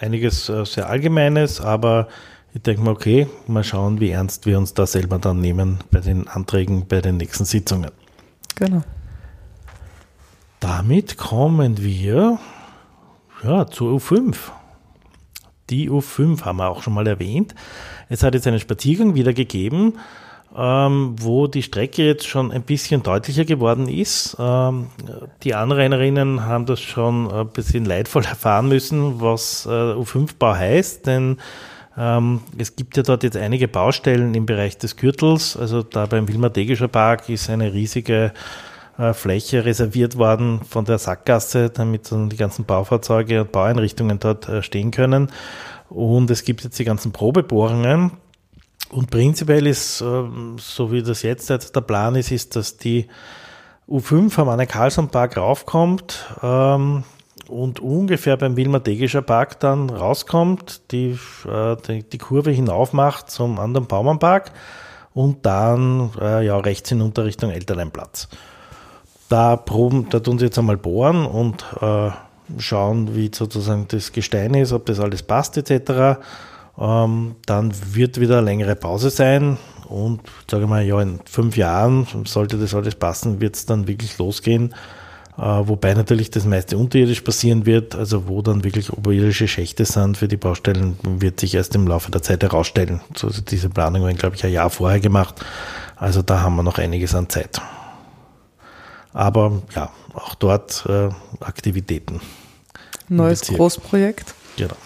einiges 0.00 0.48
äh, 0.48 0.64
sehr 0.64 0.88
Allgemeines, 0.88 1.60
aber 1.60 2.06
ich 2.54 2.62
denke 2.62 2.82
mal, 2.82 2.92
okay, 2.92 3.26
mal 3.48 3.64
schauen, 3.64 3.98
wie 3.98 4.10
ernst 4.10 4.46
wir 4.46 4.58
uns 4.58 4.74
da 4.74 4.86
selber 4.86 5.18
dann 5.18 5.40
nehmen 5.40 5.78
bei 5.90 5.98
den 5.98 6.28
Anträgen 6.28 6.86
bei 6.86 7.00
den 7.00 7.16
nächsten 7.16 7.44
Sitzungen. 7.44 7.90
Genau. 8.54 8.82
Damit 10.60 11.16
kommen 11.16 11.78
wir 11.82 12.38
ja, 13.42 13.66
zur 13.66 13.98
U5. 13.98 14.36
Die 15.68 15.90
U5 15.90 16.42
haben 16.44 16.58
wir 16.58 16.68
auch 16.68 16.84
schon 16.84 16.94
mal 16.94 17.08
erwähnt. 17.08 17.56
Es 18.08 18.22
hat 18.22 18.34
jetzt 18.34 18.46
einen 18.46 18.60
Spaziergang 18.60 19.16
wieder 19.16 19.32
gegeben 19.32 19.94
ähm, 20.56 21.14
wo 21.20 21.46
die 21.46 21.62
Strecke 21.62 22.04
jetzt 22.04 22.26
schon 22.26 22.50
ein 22.50 22.62
bisschen 22.62 23.02
deutlicher 23.02 23.44
geworden 23.44 23.88
ist. 23.88 24.36
Ähm, 24.38 24.88
die 25.42 25.54
Anrainerinnen 25.54 26.44
haben 26.44 26.66
das 26.66 26.80
schon 26.80 27.30
ein 27.30 27.48
bisschen 27.48 27.84
leidvoll 27.84 28.24
erfahren 28.28 28.68
müssen, 28.68 29.20
was 29.20 29.66
äh, 29.66 29.70
U5-Bau 29.70 30.54
heißt, 30.54 31.06
denn 31.06 31.38
ähm, 31.96 32.40
es 32.56 32.76
gibt 32.76 32.96
ja 32.96 33.02
dort 33.02 33.22
jetzt 33.22 33.36
einige 33.36 33.68
Baustellen 33.68 34.34
im 34.34 34.46
Bereich 34.46 34.78
des 34.78 34.96
Gürtels. 34.96 35.56
Also 35.56 35.82
da 35.82 36.06
beim 36.06 36.28
Wilmer-Degischer 36.28 36.88
Park 36.88 37.28
ist 37.28 37.50
eine 37.50 37.72
riesige 37.72 38.32
äh, 38.98 39.12
Fläche 39.12 39.64
reserviert 39.64 40.16
worden 40.16 40.60
von 40.68 40.84
der 40.84 40.98
Sackgasse, 40.98 41.70
damit 41.70 42.10
dann 42.10 42.28
die 42.28 42.36
ganzen 42.36 42.64
Baufahrzeuge 42.64 43.42
und 43.42 43.52
Baueinrichtungen 43.52 44.18
dort 44.18 44.48
äh, 44.48 44.62
stehen 44.62 44.90
können. 44.90 45.30
Und 45.88 46.30
es 46.30 46.44
gibt 46.44 46.62
jetzt 46.62 46.78
die 46.78 46.84
ganzen 46.84 47.12
Probebohrungen, 47.12 48.12
und 48.92 49.10
prinzipiell 49.10 49.66
ist, 49.66 50.00
ähm, 50.00 50.56
so 50.58 50.90
wie 50.92 51.02
das 51.02 51.22
jetzt 51.22 51.48
der 51.50 51.80
Plan 51.80 52.14
ist, 52.16 52.30
ist, 52.30 52.56
dass 52.56 52.76
die 52.76 53.06
U5 53.88 54.38
am 54.40 54.48
Anne 54.48 54.66
Karlsson 54.66 55.08
Park 55.08 55.36
raufkommt 55.36 56.24
ähm, 56.42 57.04
und 57.48 57.80
ungefähr 57.80 58.36
beim 58.36 58.56
Wilmer 58.56 58.80
Degischer 58.80 59.22
Park 59.22 59.60
dann 59.60 59.90
rauskommt, 59.90 60.92
die, 60.92 61.18
äh, 61.46 61.76
die, 61.86 62.02
die, 62.02 62.18
Kurve 62.18 62.50
hinauf 62.50 62.92
macht 62.92 63.30
zum 63.30 63.58
anderen 63.58 63.86
Baumannpark 63.86 64.52
und 65.12 65.44
dann 65.46 66.10
äh, 66.20 66.44
ja, 66.46 66.56
rechts 66.58 66.88
hinunter 66.88 67.24
Richtung 67.24 67.50
Elterneinplatz. 67.50 68.28
Da 69.28 69.56
proben, 69.56 70.08
da 70.10 70.20
tun 70.20 70.38
sie 70.38 70.46
jetzt 70.46 70.58
einmal 70.58 70.76
bohren 70.76 71.26
und 71.26 71.64
äh, 71.80 72.10
schauen, 72.58 73.14
wie 73.14 73.30
sozusagen 73.32 73.86
das 73.88 74.12
Gestein 74.12 74.54
ist, 74.54 74.72
ob 74.72 74.86
das 74.86 74.98
alles 74.98 75.22
passt 75.22 75.56
etc. 75.56 76.18
Ähm, 76.78 77.36
dann 77.46 77.72
wird 77.94 78.20
wieder 78.20 78.38
eine 78.38 78.46
längere 78.46 78.76
Pause 78.76 79.10
sein 79.10 79.58
und 79.88 80.20
sage 80.48 80.66
mal, 80.66 80.84
ja, 80.84 81.00
in 81.02 81.20
fünf 81.24 81.56
Jahren 81.56 82.06
sollte 82.24 82.58
das 82.58 82.74
alles 82.74 82.94
passen, 82.94 83.40
wird 83.40 83.56
es 83.56 83.66
dann 83.66 83.88
wirklich 83.88 84.16
losgehen. 84.18 84.74
Äh, 85.36 85.42
wobei 85.42 85.94
natürlich 85.94 86.30
das 86.30 86.44
meiste 86.44 86.76
unterirdisch 86.76 87.22
passieren 87.22 87.66
wird, 87.66 87.94
also 87.94 88.28
wo 88.28 88.42
dann 88.42 88.62
wirklich 88.62 88.92
oberirdische 88.92 89.48
Schächte 89.48 89.84
sind 89.84 90.16
für 90.16 90.28
die 90.28 90.36
Baustellen, 90.36 90.98
wird 91.02 91.40
sich 91.40 91.54
erst 91.54 91.74
im 91.74 91.86
Laufe 91.86 92.10
der 92.10 92.22
Zeit 92.22 92.42
herausstellen. 92.42 93.00
Also 93.22 93.40
diese 93.40 93.68
Planung 93.68 94.04
werden, 94.04 94.16
glaube 94.16 94.36
ich, 94.36 94.44
ein 94.44 94.52
Jahr 94.52 94.70
vorher 94.70 95.00
gemacht. 95.00 95.34
Also 95.96 96.22
da 96.22 96.40
haben 96.40 96.56
wir 96.56 96.62
noch 96.62 96.78
einiges 96.78 97.14
an 97.14 97.28
Zeit. 97.28 97.60
Aber 99.12 99.62
ja, 99.74 99.90
auch 100.14 100.34
dort 100.34 100.84
äh, 100.88 101.08
Aktivitäten. 101.40 102.20
Neues 103.08 103.42
Großprojekt. 103.42 104.34
Genau. 104.56 104.76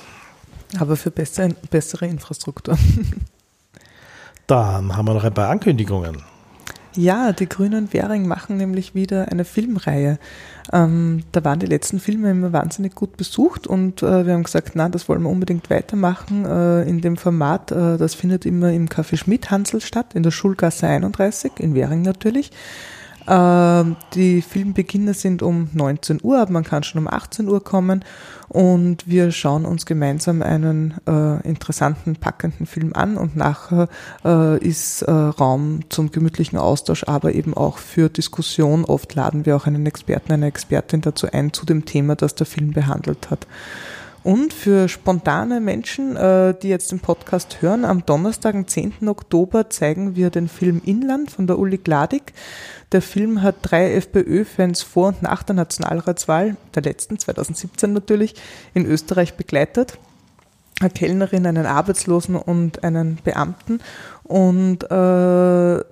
Aber 0.79 0.97
für 0.97 1.11
bessere, 1.11 1.51
bessere 1.71 2.07
Infrastruktur. 2.07 2.77
Dann 4.47 4.97
haben 4.97 5.09
wir 5.09 5.15
noch 5.15 5.25
ein 5.25 5.35
paar 5.35 5.49
Ankündigungen. 5.49 6.23
Ja, 6.97 7.33
die 7.33 7.49
Grünen 7.49 7.93
Währing 7.93 8.29
machen 8.29 8.57
nämlich 8.57 8.95
wieder 8.95 9.33
eine 9.33 9.45
Filmreihe. 9.45 10.19
Ähm, 10.73 11.25
da 11.33 11.45
waren 11.45 11.59
die 11.59 11.67
letzten 11.67 11.99
Filme 11.99 12.31
immer 12.31 12.53
wahnsinnig 12.53 12.95
gut 12.95 13.17
besucht 13.17 13.67
und 13.67 14.03
äh, 14.03 14.25
wir 14.25 14.33
haben 14.33 14.45
gesagt, 14.45 14.73
na, 14.75 14.89
das 14.89 15.09
wollen 15.09 15.23
wir 15.23 15.29
unbedingt 15.29 15.71
weitermachen 15.71 16.45
äh, 16.45 16.83
in 16.83 17.01
dem 17.01 17.17
Format. 17.17 17.73
Äh, 17.73 17.97
das 17.97 18.15
findet 18.15 18.47
immer 18.47 18.73
im 18.73 18.89
Café 18.89 19.17
Schmidt 19.17 19.51
Hansel 19.51 19.81
statt, 19.81 20.15
in 20.15 20.23
der 20.23 20.31
Schulgasse 20.31 20.87
31, 20.87 21.53
in 21.59 21.75
Währing 21.75 22.03
natürlich. 22.03 22.53
Ähm, 23.27 23.97
die 24.15 24.43
Filmbeginne 24.43 25.15
sind 25.15 25.43
um 25.43 25.69
19 25.73 26.21
Uhr, 26.23 26.41
aber 26.41 26.53
man 26.53 26.65
kann 26.65 26.83
schon 26.83 27.01
um 27.01 27.09
18 27.09 27.49
Uhr 27.49 27.63
kommen 27.65 28.05
und 28.49 29.09
wir 29.09 29.33
schauen 29.33 29.65
uns 29.65 29.87
gemeinsam 29.87 30.43
einen 30.43 30.95
äh, 31.07 31.41
interessanten, 31.49 32.17
packenden 32.17 32.67
Film 32.67 32.93
an 32.95 33.17
und 33.17 33.35
nachher 33.35 33.89
äh, 34.25 34.59
ist 34.59 35.03
äh, 35.03 35.11
Raum 35.11 35.81
zum 35.89 36.13
gemütlichen 36.13 36.59
Austausch, 36.59 37.05
aber 37.05 37.35
eben 37.35 37.55
auch 37.55 37.79
für 37.79 38.11
Diskussion. 38.11 38.85
Oft 38.85 39.15
laden 39.15 39.47
wir 39.47 39.57
auch 39.57 39.67
einen 39.67 39.87
Experten, 39.87 40.33
eine 40.33 40.47
Expertin 40.47 41.01
dazu 41.01 41.27
ein 41.33 41.53
zu 41.53 41.65
dem 41.65 41.87
Thema, 41.87 42.17
das 42.17 42.35
der 42.35 42.47
Film 42.47 42.73
behandelt 42.73 43.31
hat. 43.31 43.47
Und 44.25 44.55
für 44.55 44.89
spontane 44.89 45.61
Menschen, 45.61 46.17
äh, 46.17 46.55
die 46.61 46.71
jetzt 46.71 46.91
den 46.91 46.99
Podcast 46.99 47.61
hören, 47.61 47.85
am 47.85 48.07
Donnerstag, 48.07 48.55
am 48.55 48.67
10. 48.67 49.07
Oktober, 49.07 49.69
zeigen 49.69 50.17
wir 50.17 50.31
den 50.31 50.49
Film 50.49 50.81
Inland 50.83 51.31
von 51.31 51.47
der 51.47 51.59
Uli 51.59 51.77
Gladig. 51.77 52.33
Der 52.93 53.03
Film 53.03 53.43
hat 53.43 53.57
drei 53.61 53.93
FPÖ-Fans 53.93 54.81
vor 54.83 55.09
und 55.09 55.21
nach 55.21 55.43
der 55.43 55.57
Nationalratswahl, 55.57 56.57
der 56.75 56.83
letzten, 56.83 57.19
2017 57.19 57.93
natürlich, 57.93 58.35
in 58.73 58.87
Österreich 58.87 59.35
begleitet. 59.35 59.99
Eine 60.81 60.89
Kellnerin, 60.89 61.47
einen 61.47 61.67
Arbeitslosen 61.67 62.35
und 62.35 62.83
einen 62.83 63.19
Beamten. 63.23 63.81
Und 64.23 64.91
äh, 64.91 65.85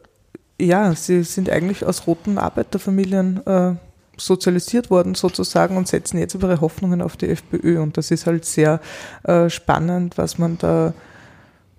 ja, 0.58 0.94
sie 0.94 1.22
sind 1.22 1.50
eigentlich 1.50 1.84
aus 1.84 2.06
roten 2.06 2.38
Arbeiterfamilien 2.38 3.46
äh, 3.46 3.74
sozialisiert 4.22 4.90
worden 4.90 5.14
sozusagen 5.14 5.76
und 5.76 5.88
setzen 5.88 6.18
jetzt 6.18 6.34
ihre 6.34 6.60
Hoffnungen 6.60 7.02
auf 7.02 7.16
die 7.16 7.28
FPÖ. 7.28 7.80
Und 7.80 7.96
das 7.96 8.10
ist 8.10 8.26
halt 8.26 8.44
sehr 8.44 8.80
äh, 9.24 9.50
spannend, 9.50 10.18
was 10.18 10.38
man 10.38 10.58
da 10.58 10.94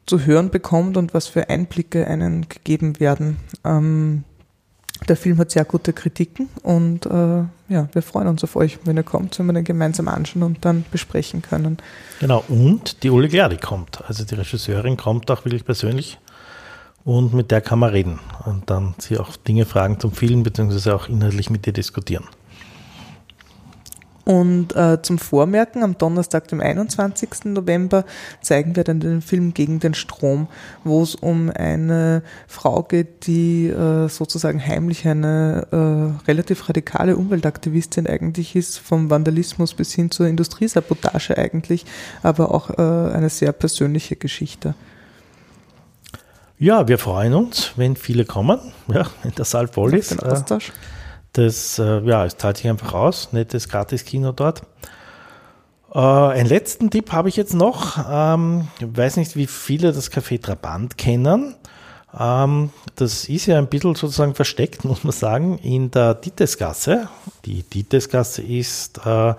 zu 0.06 0.26
hören 0.26 0.50
bekommt 0.50 0.98
und 0.98 1.14
was 1.14 1.28
für 1.28 1.50
Einblicke 1.50 2.06
einen 2.08 2.50
gegeben 2.50 3.00
werden. 3.00 3.38
Ähm, 3.64 4.26
der 5.08 5.18
Film 5.18 5.38
hat 5.38 5.52
sehr 5.52 5.66
gute 5.66 5.92
Kritiken 5.92 6.50
und 6.62 7.06
äh, 7.06 7.44
ja, 7.70 7.90
wir 7.92 8.02
freuen 8.02 8.28
uns 8.28 8.44
auf 8.44 8.56
euch, 8.56 8.80
wenn 8.86 8.96
ihr 8.96 9.04
kommt, 9.04 9.38
wenn 9.40 9.48
wir 9.48 9.54
den 9.54 9.64
gemeinsam 9.64 10.08
anschauen 10.08 10.44
und 10.44 10.64
dann 10.66 10.86
besprechen 10.92 11.42
können. 11.42 11.78
Genau, 12.20 12.44
und 12.48 13.04
die 13.04 13.10
Uli 13.10 13.28
Gladi 13.28 13.58
kommt. 13.58 14.02
Also 14.08 14.24
die 14.24 14.36
Regisseurin 14.36 14.96
kommt 14.96 15.30
auch 15.32 15.46
wirklich 15.46 15.66
persönlich 15.66 16.20
und 17.06 17.34
mit 17.34 17.52
der 17.52 17.62
kann 17.62 17.80
man 17.80 17.90
reden 17.90 18.20
und 18.46 18.70
dann 18.70 18.96
sie 18.98 19.18
auch 19.18 19.36
Dinge 19.36 19.66
fragen 19.66 20.00
zum 20.00 20.12
Film, 20.12 20.44
beziehungsweise 20.44 20.96
auch 20.96 21.10
inhaltlich 21.10 21.50
mit 21.50 21.68
ihr 21.68 21.74
diskutieren. 21.74 22.26
Und 24.26 24.74
äh, 24.76 25.02
zum 25.02 25.18
Vormerken, 25.18 25.84
am 25.84 25.98
Donnerstag, 25.98 26.48
dem 26.48 26.62
21. 26.62 27.46
November, 27.46 28.06
zeigen 28.42 28.78
wir 28.78 28.86
dann 28.86 29.02
den 29.02 29.22
Film 29.22 29.54
Gegen 29.54 29.80
den 29.82 29.94
Strom, 29.94 30.48
wo 30.86 31.04
es 31.04 31.16
um 31.16 31.52
eine 31.54 32.24
Frau 32.48 32.84
geht, 32.84 33.28
die 33.28 33.68
äh, 33.68 34.08
sozusagen 34.08 34.66
heimlich 34.66 35.06
eine 35.06 35.68
äh, 35.72 36.26
relativ 36.28 36.70
radikale 36.70 37.18
Umweltaktivistin 37.18 38.08
eigentlich 38.08 38.56
ist, 38.56 38.78
vom 38.78 39.10
Vandalismus 39.10 39.74
bis 39.74 39.94
hin 39.94 40.10
zur 40.10 40.28
Industriesabotage 40.28 41.38
eigentlich, 41.38 41.86
aber 42.22 42.54
auch 42.54 42.70
äh, 42.70 43.14
eine 43.14 43.28
sehr 43.30 43.52
persönliche 43.52 44.16
Geschichte. 44.16 44.74
Ja, 46.64 46.88
wir 46.88 46.98
freuen 46.98 47.34
uns, 47.34 47.74
wenn 47.76 47.98
viele 47.98 48.24
kommen, 48.24 48.58
ja, 48.88 49.06
wenn 49.22 49.36
der 49.36 49.44
Saal 49.44 49.68
voll 49.68 49.96
ist. 49.96 50.12
Den 50.12 50.20
äh, 50.20 50.32
Austausch. 50.32 50.72
Das, 51.34 51.78
äh, 51.78 52.00
ja, 52.06 52.24
es 52.24 52.38
zahlt 52.38 52.56
sich 52.56 52.70
einfach 52.70 52.94
aus. 52.94 53.34
Nettes 53.34 53.68
Gratis-Kino 53.68 54.32
dort. 54.32 54.62
Äh, 55.94 56.00
einen 56.00 56.48
letzten 56.48 56.90
Tipp 56.90 57.12
habe 57.12 57.28
ich 57.28 57.36
jetzt 57.36 57.54
noch. 57.54 57.98
Ähm, 58.10 58.70
ich 58.80 58.96
weiß 58.96 59.18
nicht, 59.18 59.36
wie 59.36 59.46
viele 59.46 59.92
das 59.92 60.10
Café 60.10 60.42
Trabant 60.42 60.98
kennen. 60.98 61.56
Ähm, 62.18 62.70
das 62.96 63.26
ist 63.26 63.48
ja 63.48 63.58
ein 63.58 63.68
bisschen 63.68 63.96
sozusagen 63.96 64.34
versteckt, 64.34 64.86
muss 64.86 65.04
man 65.04 65.12
sagen, 65.12 65.58
in 65.58 65.92
der 65.92 66.14
Dietesgasse. 66.14 67.10
Die 67.44 67.64
Dietesgasse 67.64 68.42
ist 68.42 69.06
äh, 69.06 69.34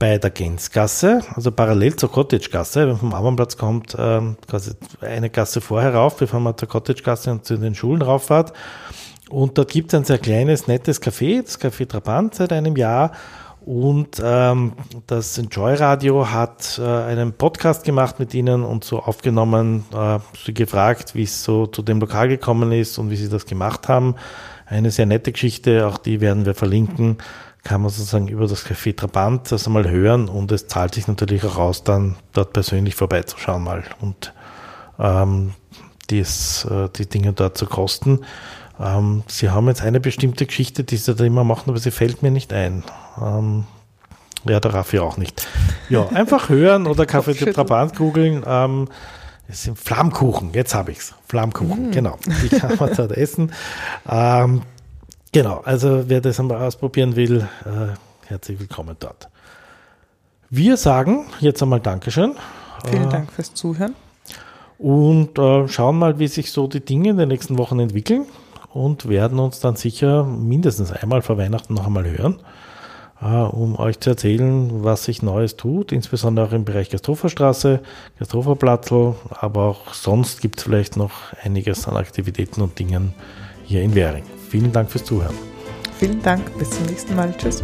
bei 0.00 0.16
der 0.16 0.30
Gänzgasse, 0.30 1.20
also 1.36 1.52
parallel 1.52 1.94
zur 1.94 2.10
Cottagegasse, 2.10 2.80
wenn 2.80 2.88
man 2.88 2.96
vom 2.96 3.14
Abendplatz 3.14 3.58
kommt, 3.58 3.94
ähm, 3.98 4.38
quasi 4.48 4.72
eine 5.02 5.28
Gasse 5.28 5.60
vorher 5.60 5.94
rauf, 5.94 6.16
bevor 6.16 6.40
man 6.40 6.56
zur 6.56 6.68
Cottagegasse 6.68 7.30
und 7.30 7.44
zu 7.44 7.58
den 7.58 7.74
Schulen 7.74 8.00
rauffahrt. 8.00 8.54
Und 9.28 9.58
dort 9.58 9.70
gibt 9.70 9.92
es 9.92 9.98
ein 9.98 10.04
sehr 10.04 10.18
kleines, 10.18 10.66
nettes 10.66 11.02
Café, 11.02 11.42
das 11.42 11.60
Café 11.60 11.86
Trabant 11.86 12.34
seit 12.34 12.50
einem 12.50 12.76
Jahr. 12.76 13.12
Und 13.60 14.20
ähm, 14.24 14.72
das 15.06 15.36
Enjoy 15.36 15.74
Radio 15.74 16.30
hat 16.30 16.80
äh, 16.82 16.82
einen 16.82 17.34
Podcast 17.34 17.84
gemacht 17.84 18.18
mit 18.18 18.32
ihnen 18.32 18.64
und 18.64 18.84
so 18.84 19.00
aufgenommen, 19.00 19.84
äh, 19.94 20.18
sie 20.46 20.54
gefragt, 20.54 21.14
wie 21.14 21.24
es 21.24 21.44
so 21.44 21.66
zu 21.66 21.82
dem 21.82 22.00
Lokal 22.00 22.28
gekommen 22.28 22.72
ist 22.72 22.96
und 22.96 23.10
wie 23.10 23.16
sie 23.16 23.28
das 23.28 23.44
gemacht 23.44 23.86
haben. 23.88 24.14
Eine 24.64 24.90
sehr 24.90 25.04
nette 25.04 25.30
Geschichte, 25.30 25.86
auch 25.86 25.98
die 25.98 26.22
werden 26.22 26.46
wir 26.46 26.54
verlinken 26.54 27.18
kann 27.62 27.82
man 27.82 27.90
sozusagen 27.90 28.28
über 28.28 28.46
das 28.46 28.66
Café 28.66 28.96
Trabant 28.96 29.52
das 29.52 29.66
einmal 29.66 29.88
hören 29.88 30.28
und 30.28 30.50
es 30.52 30.66
zahlt 30.66 30.94
sich 30.94 31.08
natürlich 31.08 31.44
auch 31.44 31.58
aus, 31.58 31.84
dann 31.84 32.16
dort 32.32 32.52
persönlich 32.52 32.94
vorbeizuschauen 32.94 33.62
mal 33.62 33.84
und 34.00 34.32
ähm, 34.98 35.52
dies, 36.08 36.64
äh, 36.64 36.88
die 36.96 37.08
Dinge 37.08 37.32
dort 37.32 37.56
zu 37.56 37.66
kosten. 37.66 38.20
Ähm, 38.80 39.22
sie 39.26 39.50
haben 39.50 39.68
jetzt 39.68 39.82
eine 39.82 40.00
bestimmte 40.00 40.46
Geschichte, 40.46 40.84
die 40.84 40.96
sie 40.96 41.14
da 41.14 41.24
immer 41.24 41.44
machen, 41.44 41.70
aber 41.70 41.78
sie 41.78 41.90
fällt 41.90 42.22
mir 42.22 42.30
nicht 42.30 42.52
ein. 42.52 42.82
Ähm, 43.20 43.64
ja, 44.48 44.58
der 44.58 44.72
Raffi 44.72 44.98
auch 44.98 45.18
nicht. 45.18 45.46
Ja, 45.90 46.08
einfach 46.08 46.48
hören 46.48 46.86
oder 46.86 47.04
Café 47.04 47.38
de 47.38 47.52
Trabant 47.52 47.94
googeln. 47.96 48.42
Ähm, 48.46 48.88
es 49.48 49.64
sind 49.64 49.78
Flammkuchen, 49.78 50.52
jetzt 50.54 50.74
habe 50.74 50.92
ich 50.92 50.98
es. 50.98 51.14
Flammkuchen, 51.26 51.90
mm. 51.90 51.92
genau. 51.92 52.18
Die 52.42 52.48
kann 52.48 52.76
man 52.78 52.94
dort 52.94 53.12
essen. 53.12 53.52
Ähm, 54.08 54.62
Genau, 55.32 55.60
also 55.64 56.08
wer 56.08 56.20
das 56.20 56.40
einmal 56.40 56.60
ausprobieren 56.60 57.14
will, 57.14 57.46
äh, 57.64 58.26
herzlich 58.26 58.58
willkommen 58.58 58.96
dort. 58.98 59.28
Wir 60.48 60.76
sagen 60.76 61.26
jetzt 61.38 61.62
einmal 61.62 61.78
Dankeschön. 61.78 62.34
Vielen 62.90 63.06
äh, 63.06 63.10
Dank 63.10 63.30
fürs 63.30 63.54
Zuhören. 63.54 63.94
Und 64.76 65.38
äh, 65.38 65.68
schauen 65.68 66.00
mal, 66.00 66.18
wie 66.18 66.26
sich 66.26 66.50
so 66.50 66.66
die 66.66 66.84
Dinge 66.84 67.10
in 67.10 67.16
den 67.16 67.28
nächsten 67.28 67.58
Wochen 67.58 67.78
entwickeln 67.78 68.26
und 68.72 69.08
werden 69.08 69.38
uns 69.38 69.60
dann 69.60 69.76
sicher 69.76 70.24
mindestens 70.24 70.90
einmal 70.90 71.22
vor 71.22 71.38
Weihnachten 71.38 71.74
noch 71.74 71.86
einmal 71.86 72.10
hören, 72.10 72.40
äh, 73.22 73.26
um 73.26 73.78
euch 73.78 74.00
zu 74.00 74.10
erzählen, 74.10 74.82
was 74.82 75.04
sich 75.04 75.22
Neues 75.22 75.56
tut, 75.56 75.92
insbesondere 75.92 76.48
auch 76.48 76.52
im 76.52 76.64
Bereich 76.64 76.90
Gasthoferstraße, 76.90 77.78
Gasthoferplatzl, 78.18 79.14
aber 79.30 79.62
auch 79.62 79.94
sonst 79.94 80.40
gibt 80.40 80.58
es 80.58 80.64
vielleicht 80.64 80.96
noch 80.96 81.32
einiges 81.44 81.86
an 81.86 81.96
Aktivitäten 81.96 82.62
und 82.62 82.80
Dingen 82.80 83.14
hier 83.64 83.82
in 83.82 83.94
Währing. 83.94 84.24
Vielen 84.50 84.72
Dank 84.72 84.90
fürs 84.90 85.04
Zuhören. 85.04 85.36
Vielen 85.98 86.20
Dank. 86.22 86.42
Bis 86.58 86.70
zum 86.70 86.84
nächsten 86.86 87.14
Mal. 87.14 87.32
Tschüss. 87.38 87.62